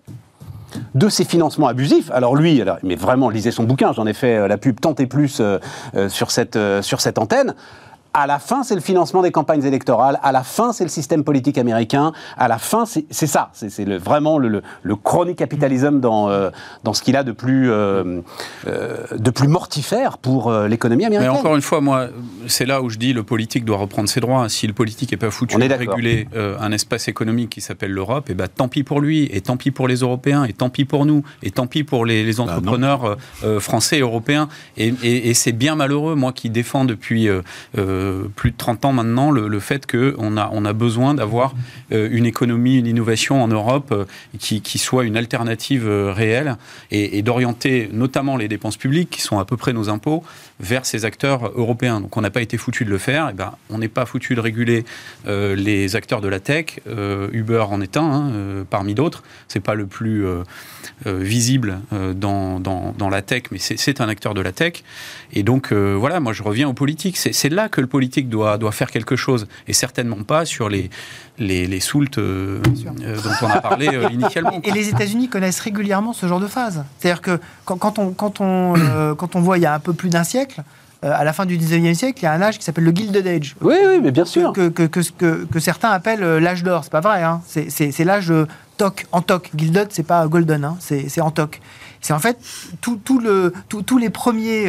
[0.93, 2.11] de ces financements abusifs.
[2.11, 5.05] Alors lui, mais vraiment, lisez son bouquin, j'en ai fait euh, la pub tant et
[5.05, 5.57] plus euh,
[6.09, 6.57] sur cette
[7.17, 7.55] antenne
[8.13, 10.19] à la fin, c'est le financement des campagnes électorales.
[10.23, 12.11] À la fin, c'est le système politique américain.
[12.37, 13.51] À la fin, c'est ça.
[13.53, 16.49] C'est vraiment le, le, chronique capitalisme dans, euh,
[16.83, 18.21] dans ce qu'il a de plus, euh,
[18.67, 21.31] euh, de plus mortifère pour l'économie américaine.
[21.31, 22.07] Mais encore une fois, moi,
[22.47, 24.49] c'est là où je dis le politique doit reprendre ses droits.
[24.49, 28.33] Si le politique n'est pas foutu de réguler un espace économique qui s'appelle l'Europe, et
[28.33, 30.85] eh ben, tant pis pour lui, et tant pis pour les Européens, et tant pis
[30.85, 33.17] pour nous, et tant pis pour les, bah, entrepreneurs
[33.59, 34.49] français et européens.
[34.77, 37.29] Et, et, c'est bien malheureux, moi qui défends depuis
[37.99, 41.53] euh, plus de 30 ans maintenant le, fait qu'on a, on a besoin d'avoir
[41.91, 44.05] euh, une économie, une innovation en Europe euh,
[44.39, 46.57] qui, qui, soit une alternative réelle
[46.91, 50.23] et, d'orienter notamment les dépenses publiques, qui sont à peu près nos impôts,
[50.59, 52.01] vers ces acteurs européens.
[52.01, 54.05] Donc on n'a pas été foutu de le faire, et eh ben, on n'est pas
[54.05, 54.85] foutu de réguler
[55.25, 56.79] les acteurs de la tech.
[57.31, 58.31] Uber en est un, hein,
[58.69, 59.23] parmi d'autres.
[59.47, 60.25] C'est pas le plus
[61.05, 64.83] visible dans, dans, dans, la tech, mais c'est un acteur de la tech.
[65.33, 67.17] Et donc voilà, moi je reviens aux politiques.
[67.17, 70.89] C'est là que le politique doit, doit faire quelque chose, et certainement pas sur les,
[71.39, 72.61] les, les soultes euh,
[73.01, 74.59] euh, dont on a parlé euh, initialement.
[74.63, 76.83] Et les États-Unis connaissent régulièrement ce genre de phase.
[76.99, 79.93] C'est-à-dire que quand, quand, on, quand, on, quand on voit il y a un peu
[79.93, 80.48] plus d'un siècle,
[81.01, 83.25] à la fin du 19e siècle, il y a un âge qui s'appelle le Gilded
[83.25, 83.55] Age.
[83.61, 84.51] Oui, oui, mais bien sûr.
[84.51, 86.83] Que, que, que, que certains appellent l'âge d'or.
[86.83, 87.23] C'est pas vrai.
[87.23, 87.41] Hein.
[87.45, 88.33] C'est l'âge
[88.77, 89.49] toc, en toc.
[89.55, 90.77] Gilded, c'est pas golden, hein.
[90.79, 91.61] c'est en toc.
[92.01, 92.37] C'est en fait
[92.81, 94.67] tous tout le, tous les premiers,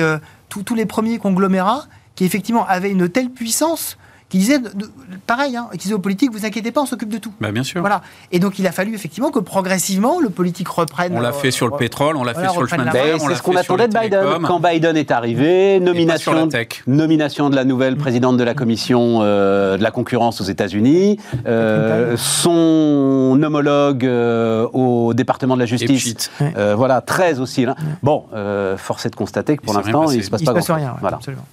[0.49, 3.97] tous les premiers conglomérats qui effectivement avait une telle puissance
[4.31, 4.59] qui disait,
[5.27, 7.33] pareil, hein, qui disait aux politiques, vous inquiétez pas, on s'occupe de tout.
[7.41, 7.81] Bah, bien sûr.
[7.81, 8.01] Voilà.
[8.31, 11.13] Et donc il a fallu effectivement que progressivement le politique reprenne.
[11.17, 13.19] On l'a fait sur le pétrole, on l'a fait sur le chemin de fer.
[13.21, 14.25] C'est ce qu'on attendait de Biden.
[14.47, 16.49] Quand Biden est arrivé, nomination,
[16.87, 22.17] nomination de la nouvelle présidente de la commission euh, de la concurrence aux États-Unis, euh,
[22.17, 26.31] son homologue euh, au département de la justice,
[26.77, 27.65] voilà, 13 aussi.
[27.65, 27.75] Là.
[28.05, 28.27] Bon,
[28.77, 30.77] force est de constater que pour l'instant, il ne se passe pas grand-chose.
[31.01, 31.17] Voilà.
[31.17, 31.47] Absolument.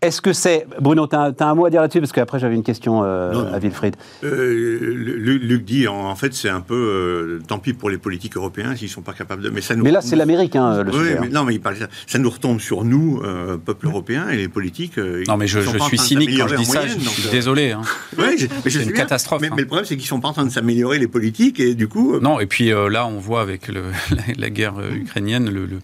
[0.00, 0.64] Est-ce que c'est.
[0.80, 1.98] Bruno, tu as, un mot à dire là-dessus?
[1.98, 3.96] Parce qu'après, j'avais une question euh, à Wilfried.
[4.22, 6.76] Euh, Luc dit, en, fait, c'est un peu.
[6.76, 9.50] Euh, tant pis pour les politiques européens s'ils ne sont pas capables de.
[9.50, 11.30] Mais, ça nous, mais là, c'est l'Amérique, hein, le oui, Mais, hein.
[11.32, 11.76] non, mais il parle,
[12.06, 13.20] ça nous retombe sur nous,
[13.64, 14.98] peuple européen, et les politiques.
[14.98, 16.86] non, mais je, je suis cynique quand je dis ça.
[16.86, 17.72] je suis désolé.
[17.72, 17.82] Hein.
[18.68, 19.42] c'est une catastrophe.
[19.42, 21.74] Mais, le problème, c'est qu'ils ne sont pas en train de s'améliorer, les politiques, et
[21.74, 22.20] du coup.
[22.20, 23.86] Non, et puis là, on voit avec le,
[24.38, 25.78] la, guerre ukrainienne, le, le,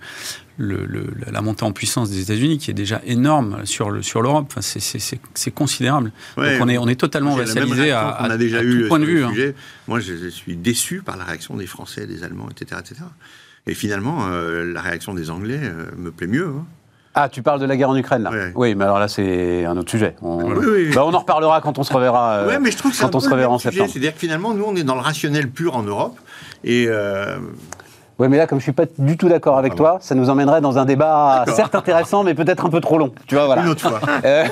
[0.58, 4.04] la montée en puissance des États-Unis, qui est déjà énorme sur l'Europe.
[4.04, 6.12] Sur enfin, c'est considérable.
[6.36, 9.04] Donc on est, on est totalement vassalisé à, à, a déjà eu tout point de
[9.04, 9.24] vue.
[9.24, 9.32] Hein.
[9.88, 12.80] Moi, je, suis déçu par la réaction des Français, des Allemands, etc.
[12.80, 13.02] etc.
[13.66, 16.46] Et finalement, euh, la réaction des Anglais euh, me plaît mieux.
[16.46, 16.66] Hein.
[17.16, 18.30] Ah, tu parles de la guerre en Ukraine, là?
[18.56, 20.16] Oui, mais alors là, c'est un autre sujet.
[20.20, 20.50] On...
[20.94, 23.20] Bah, on en reparlera quand on se reverra, euh, mais je trouve que quand on
[23.20, 23.88] se reverra en septembre.
[23.88, 26.18] C'est-à-dire que finalement, nous, on est dans le rationnel pur en Europe.
[26.64, 26.88] Et
[28.18, 30.30] oui, mais là, comme je suis pas du tout d'accord avec ah toi, ça nous
[30.30, 33.10] emmènerait dans un débat certes intéressant, mais peut-être un peu trop long.
[33.26, 33.62] Tu vois, voilà.
[33.62, 34.00] Une autre fois.
[34.24, 34.44] Euh,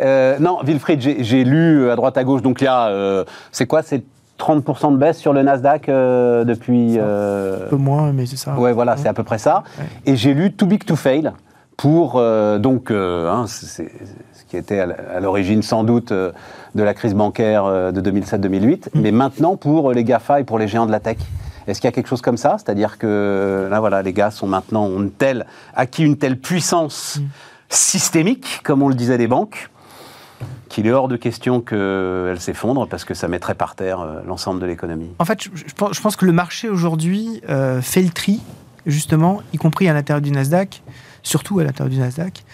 [0.00, 3.66] euh, non, Wilfried, j'ai lu à droite à gauche, donc il y a, euh, c'est
[3.66, 4.02] quoi, c'est
[4.38, 6.98] 30% de baisse sur le Nasdaq depuis.
[6.98, 8.54] Un peu moins, mais c'est ça.
[8.54, 9.62] Ouais, voilà, c'est à peu près ça.
[10.06, 11.32] Et j'ai lu Too Big to Fail
[11.76, 12.20] pour
[12.58, 13.90] donc hein, c'est
[14.32, 19.00] ce qui était à l'origine sans doute de la crise bancaire de 2007-2008, mm.
[19.00, 21.18] mais maintenant pour les Gafa et pour les géants de la tech.
[21.66, 22.56] Est-ce qu'il y a quelque chose comme ça?
[22.58, 27.18] C'est-à-dire que là, voilà, les gars sont maintenant ont une telle, acquis une telle puissance
[27.20, 27.24] mm.
[27.68, 29.70] systémique, comme on le disait des banques,
[30.68, 34.60] qu'il est hors de question qu'elles s'effondrent parce que ça mettrait par terre euh, l'ensemble
[34.60, 35.10] de l'économie.
[35.18, 38.40] En fait, je, pense que le marché aujourd'hui euh, fait le tri,
[38.86, 40.82] justement, y compris à l'intérieur du Nasdaq,
[41.22, 42.44] surtout à l'intérieur du Nasdaq,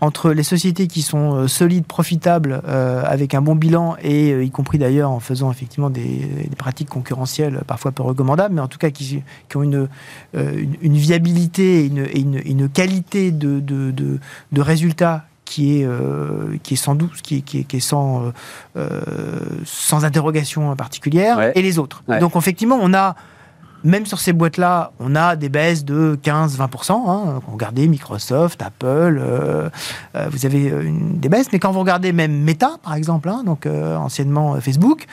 [0.00, 4.44] entre les sociétés qui sont euh, solides, profitables, euh, avec un bon bilan, et euh,
[4.44, 6.28] y compris d'ailleurs en faisant effectivement des,
[6.58, 9.22] pratiques concurrentielles parfois peu recommandables, mais en tout cas qui,
[9.54, 9.88] ont une,
[10.34, 15.88] une, viabilité et une, une, qualité de, de, de, résultats qui est,
[16.62, 18.32] qui est sans doute, qui est, qui est, sans,
[19.64, 22.02] sans interrogation particulière, et les autres.
[22.20, 23.16] Donc effectivement, on a
[23.84, 26.92] même sur ces boîtes-là, on a des baisses de 15-20%.
[26.92, 27.40] Hein.
[27.50, 28.86] Regardez Microsoft, Apple,
[29.20, 29.68] euh,
[30.14, 31.48] euh, vous avez euh, une, des baisses.
[31.52, 35.06] Mais quand vous regardez même Meta, par exemple, hein, donc anciennement Facebook,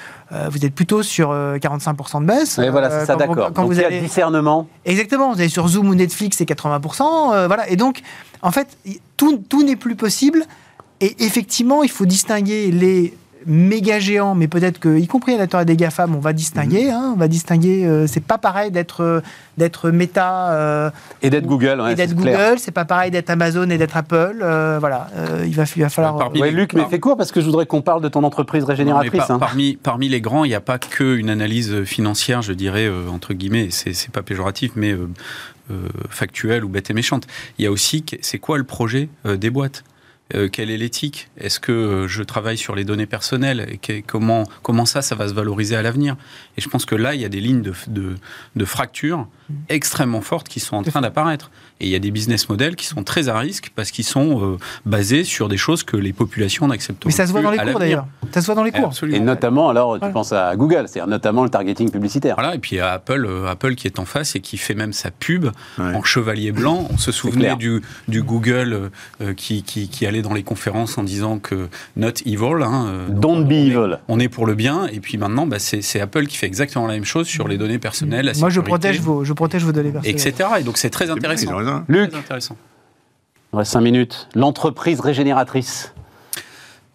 [0.50, 2.58] vous êtes plutôt sur 45% de baisse.
[2.58, 3.52] Et voilà, c'est ça, d'accord.
[3.54, 4.68] Quand vous, avez discernement.
[4.84, 5.32] Exactement.
[5.32, 7.46] Vous avez sur Zoom ou Netflix, c'est 80%.
[7.46, 7.70] voilà.
[7.70, 8.02] Et donc,
[8.42, 8.78] en fait,
[9.16, 10.44] tout, tout n'est plus possible.
[11.02, 13.14] Et effectivement, il faut distinguer les
[13.46, 16.86] méga géant, mais peut-être que, y compris à l'intérieur des GAFAM, on va distinguer.
[16.86, 16.92] Mhm.
[16.92, 17.86] Hein, on va distinguer.
[17.86, 19.22] Euh, c'est pas pareil d'être euh,
[19.58, 20.90] d'être Meta euh,
[21.22, 21.84] et d'être Google.
[21.90, 24.38] et d'être Google, c'est pas pareil d'être Amazon et d'être Apple.
[24.80, 25.08] voilà,
[25.46, 26.32] il va, il va falloir.
[26.34, 29.30] Luc, mais fais court parce que je voudrais qu'on parle de ton entreprise régénératrice.
[29.30, 29.40] Hein.
[29.40, 33.70] parmi parmi les grands, il n'y a pas qu'une analyse financière, je dirais entre guillemets.
[33.70, 34.96] C'est pas péjoratif, mais
[36.10, 37.28] factuelle ou bête et méchante.
[37.58, 39.84] Il y a aussi, c'est quoi le projet des boîtes?
[40.36, 41.30] Euh, quelle est l'éthique?
[41.38, 43.78] Est-ce que euh, je travaille sur les données personnelles?
[43.88, 46.16] Et comment, comment ça, ça va se valoriser à l'avenir?
[46.58, 48.16] Et je pense que là, il y a des lignes de, de,
[48.56, 49.20] de fracture
[49.50, 49.54] mm.
[49.70, 51.52] extrêmement fortes qui sont en train d'apparaître.
[51.80, 54.54] Et il y a des business models qui sont très à risque parce qu'ils sont
[54.54, 57.08] euh, basés sur des choses que les populations n'acceptent pas.
[57.08, 58.08] Mais ça se voit dans les cours d'ailleurs.
[58.32, 58.92] Ça se voit dans les cours.
[59.12, 62.36] Et notamment, alors, tu penses à Google, c'est-à-dire notamment le targeting publicitaire.
[62.36, 65.12] Voilà, et puis à Apple, Apple qui est en face et qui fait même sa
[65.12, 65.48] pub
[65.78, 66.88] en chevalier blanc.
[66.92, 68.92] On se souvenait du, du Google
[69.36, 72.64] qui, qui, qui allait dans les conférences en disant que not evil.
[72.64, 74.00] Hein, euh, Don't be evil.
[74.08, 74.88] On est pour le bien.
[74.88, 77.80] Et puis maintenant, bah, c'est Apple qui fait exactement la même chose sur les données
[77.80, 78.32] personnelles.
[78.40, 80.20] Moi, je protège, vos, je protège vos données personnelles.
[80.20, 80.50] Etc.
[80.60, 81.52] Et donc, c'est très intéressant.
[81.88, 82.58] Luc, très intéressant.
[83.54, 84.28] Il reste 5 minutes.
[84.36, 85.94] L'entreprise régénératrice.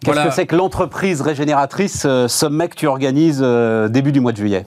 [0.03, 4.31] Qu'est-ce que c'est que l'entreprise régénératrice, euh, sommet que tu organises euh, début du mois
[4.31, 4.65] de juillet?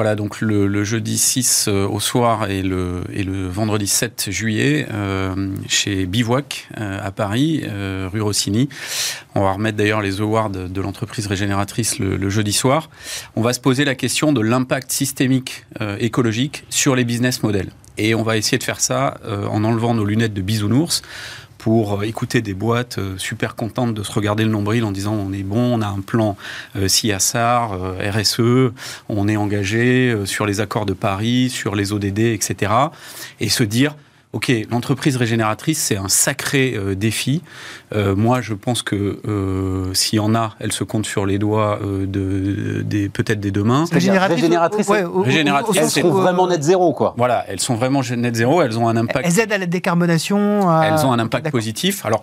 [0.00, 5.50] Voilà, donc le, jeudi 6 euh, au soir et le, le vendredi 7 juillet euh,
[5.68, 7.62] chez Bivouac euh, à Paris,
[8.10, 8.70] rue Rossini.
[9.34, 12.88] On va remettre d'ailleurs les awards de l'entreprise régénératrice le, jeudi soir.
[13.36, 15.66] On va se poser la question de l'impact systémique
[15.98, 17.68] écologique sur les business models.
[17.98, 19.20] Et on va essayer de faire ça
[19.50, 21.02] en enlevant nos lunettes de bisounours
[21.60, 25.30] pour écouter des boîtes euh, super contentes de se regarder le nombril en disant on
[25.30, 26.38] est bon, on a un plan
[26.74, 28.72] euh, euh, RSE,
[29.10, 32.72] on est engagé sur les accords de Paris, sur les ODD, etc.
[33.40, 33.94] Et se dire
[34.32, 37.42] ok, l'entreprise régénératrice, c'est un sacré euh, défi.
[37.94, 41.38] Euh, moi, je pense que euh, s'il y en a, elle se compte sur les
[41.38, 43.84] doigts de, des, peut-être des deux mains.
[43.90, 47.14] Régénératrice, régénératrice, elles sont vraiment net zéro, quoi.
[47.16, 48.62] Voilà, elles sont vraiment net zéro.
[48.62, 49.26] Elles ont un impact.
[49.26, 50.82] Elles aident à la décarbonation.
[50.82, 52.04] Elles ont un impact positif.
[52.06, 52.22] Alors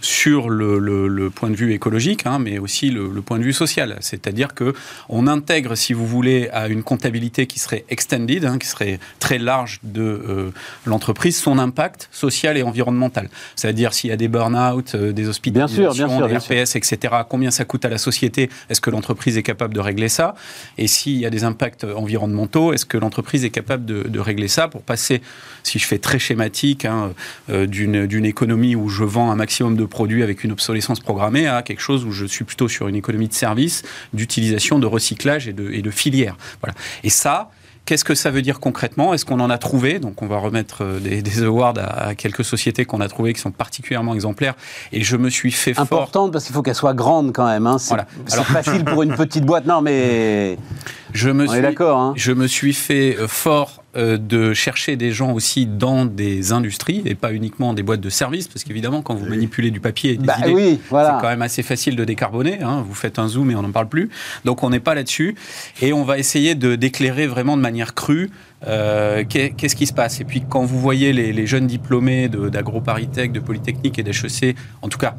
[0.00, 3.96] sur le, point de vue écologique, hein, mais aussi le, point de vue social.
[4.00, 4.74] C'est-à-dire que
[5.08, 9.38] on intègre, si vous voulez, à une comptabilité qui serait extended, hein, qui serait très
[9.38, 10.50] large de euh,
[10.84, 13.28] l'entreprise, son impact social et environnemental.
[13.56, 17.84] C'est-à-dire s'il y a des burn-out, euh, des hospitalisations, des RPS, etc., combien ça coûte
[17.84, 20.34] à la société Est-ce que l'entreprise est capable de régler ça?
[20.78, 24.68] Et s'il y a des impacts environnementaux, est-ce que l'entreprise est capable de, régler ça?
[24.68, 25.20] Pour passer,
[25.62, 27.12] si je fais très schématique, hein,
[27.50, 31.62] euh, d'une économie où je vends un maximum de produits avec une obsolescence programmée à
[31.62, 35.52] quelque chose où je suis plutôt sur une économie de service, d'utilisation, de recyclage et
[35.52, 36.36] de, et de filière.
[36.60, 36.74] Voilà.
[37.04, 37.50] Et ça,
[37.86, 39.14] Qu'est-ce que ça veut dire concrètement?
[39.14, 40.00] Est-ce qu'on en a trouvé?
[40.00, 43.52] Donc, on va remettre euh, des, awards à, quelques sociétés qu'on a trouvées qui sont
[43.52, 44.54] particulièrement exemplaires.
[44.92, 47.68] Et je me suis fait Importante parce qu'il faut qu'elle soit grande quand même.
[47.68, 47.78] Hein.
[47.78, 48.06] C'est voilà.
[48.42, 49.66] Facile pour une petite boîte.
[49.66, 50.58] Non, mais
[51.12, 52.00] je me suis, d'accord.
[52.00, 52.12] Hein.
[52.16, 57.02] Je me suis fait euh, fort euh, de chercher des gens aussi dans des industries
[57.06, 60.16] et pas uniquement des boîtes de services, parce qu'évidemment, quand vous manipulez du papier et
[60.16, 62.62] des bah idées, c'est quand même assez facile de décarboner.
[62.62, 62.84] Hein.
[62.86, 64.10] Vous faites un zoom et on n'en parle plus.
[64.44, 65.34] Donc on n'est pas là-dessus.
[65.80, 68.30] Et on va essayer de d'éclairer vraiment de manière crue
[68.66, 73.32] euh, qu'est-ce qui se passe Et puis quand vous voyez les, les jeunes diplômés d'AgroParisTech,
[73.32, 75.16] de Polytechnique et d'HEC, en tout cas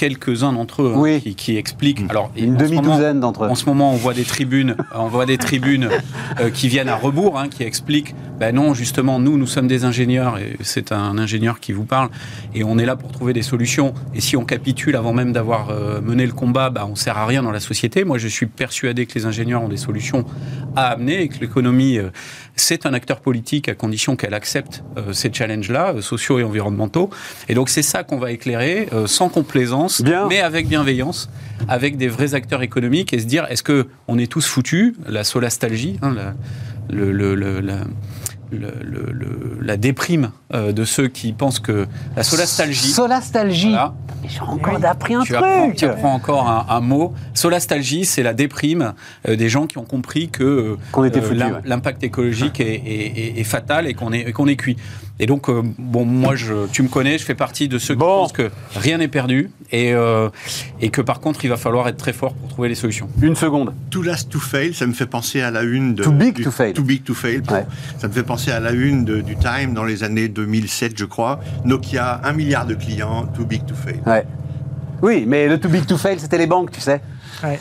[0.00, 2.00] quelques-uns d'entre eux hein, qui, expliquent.
[2.08, 3.48] Alors, une demi-douzaine d'entre eux.
[3.48, 5.90] En ce moment, on voit des tribunes, on voit des tribunes
[6.40, 9.84] euh, qui viennent à rebours, hein, qui expliquent ben non, justement, nous, nous sommes des
[9.84, 12.08] ingénieurs, et c'est un ingénieur qui vous parle,
[12.54, 13.92] et on est là pour trouver des solutions.
[14.14, 17.18] Et si on capitule avant même d'avoir euh, mené le combat, ben, on ne sert
[17.18, 18.02] à rien dans la société.
[18.02, 20.24] Moi, je suis persuadé que les ingénieurs ont des solutions
[20.74, 22.08] à amener et que l'économie, euh,
[22.56, 27.10] c'est un acteur politique à condition qu'elle accepte euh, ces challenges-là, sociaux et environnementaux.
[27.50, 31.28] Et donc, c'est ça qu'on va éclairer, sans complaisance, mais avec bienveillance,
[31.68, 34.94] avec des vrais acteurs économiques et se dire, est-ce qu'on est tous foutus?
[35.06, 36.14] La solastalgie, hein,
[36.88, 37.80] le, le, le, la,
[38.52, 41.86] la déprime euh, de ceux qui pensent que
[42.16, 42.88] la solastalgie.
[42.88, 43.76] Solastalgie.
[44.28, 45.44] J'ai encore appris un tu truc.
[45.44, 47.14] Apprends, tu apprends encore un, mot.
[47.34, 48.94] Solastalgie, c'est la déprime
[49.28, 54.32] euh, des gens qui ont compris que euh, l'impact écologique est, fatal et qu'on est,
[54.32, 54.76] qu'on est cuit.
[55.20, 58.00] Et donc, euh, bon, moi, je, tu me connais, je fais partie de ceux qui
[58.00, 60.30] pensent que rien n'est perdu et, euh,
[60.80, 63.08] et que par contre, il va falloir être très fort pour trouver les solutions.
[63.20, 63.74] Une seconde.
[63.90, 66.02] Too last to fail, ça me fait penser à la une de.
[66.04, 66.72] Too big to fail.
[66.72, 67.42] Too big to fail.
[67.98, 71.40] Ça me fait penser à la une du Time dans les années 2007, je crois.
[71.66, 74.00] Nokia, un milliard de clients, too big to fail.
[74.06, 74.24] Ouais.
[75.02, 77.02] Oui, mais le too big to fail, c'était les banques, tu sais.
[77.44, 77.58] Ouais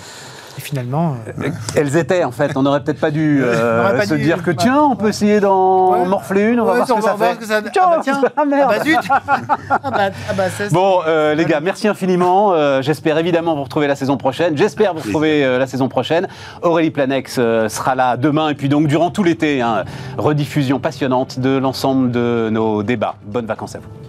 [0.59, 1.15] finalement.
[1.39, 2.51] Euh, elles étaient en fait.
[2.55, 6.43] On n'aurait peut-être pas dû euh, se dire que tiens, on peut essayer d'en morfler
[6.43, 7.45] une, on va voir ce que ça fait.
[7.45, 7.61] Ça...
[7.61, 8.71] Tiens, ah bah, tiens, ah, merde.
[8.71, 8.97] Ah bah, zut.
[9.09, 12.81] ah bah, ah bah bon, euh, les gars, merci infiniment.
[12.81, 14.57] J'espère évidemment vous retrouver la saison prochaine.
[14.57, 16.27] J'espère vous retrouver la saison prochaine.
[16.61, 19.83] Aurélie Planex sera là demain et puis donc durant tout l'été, hein,
[20.17, 23.15] rediffusion passionnante de l'ensemble de nos débats.
[23.25, 24.08] Bonnes vacances à vous.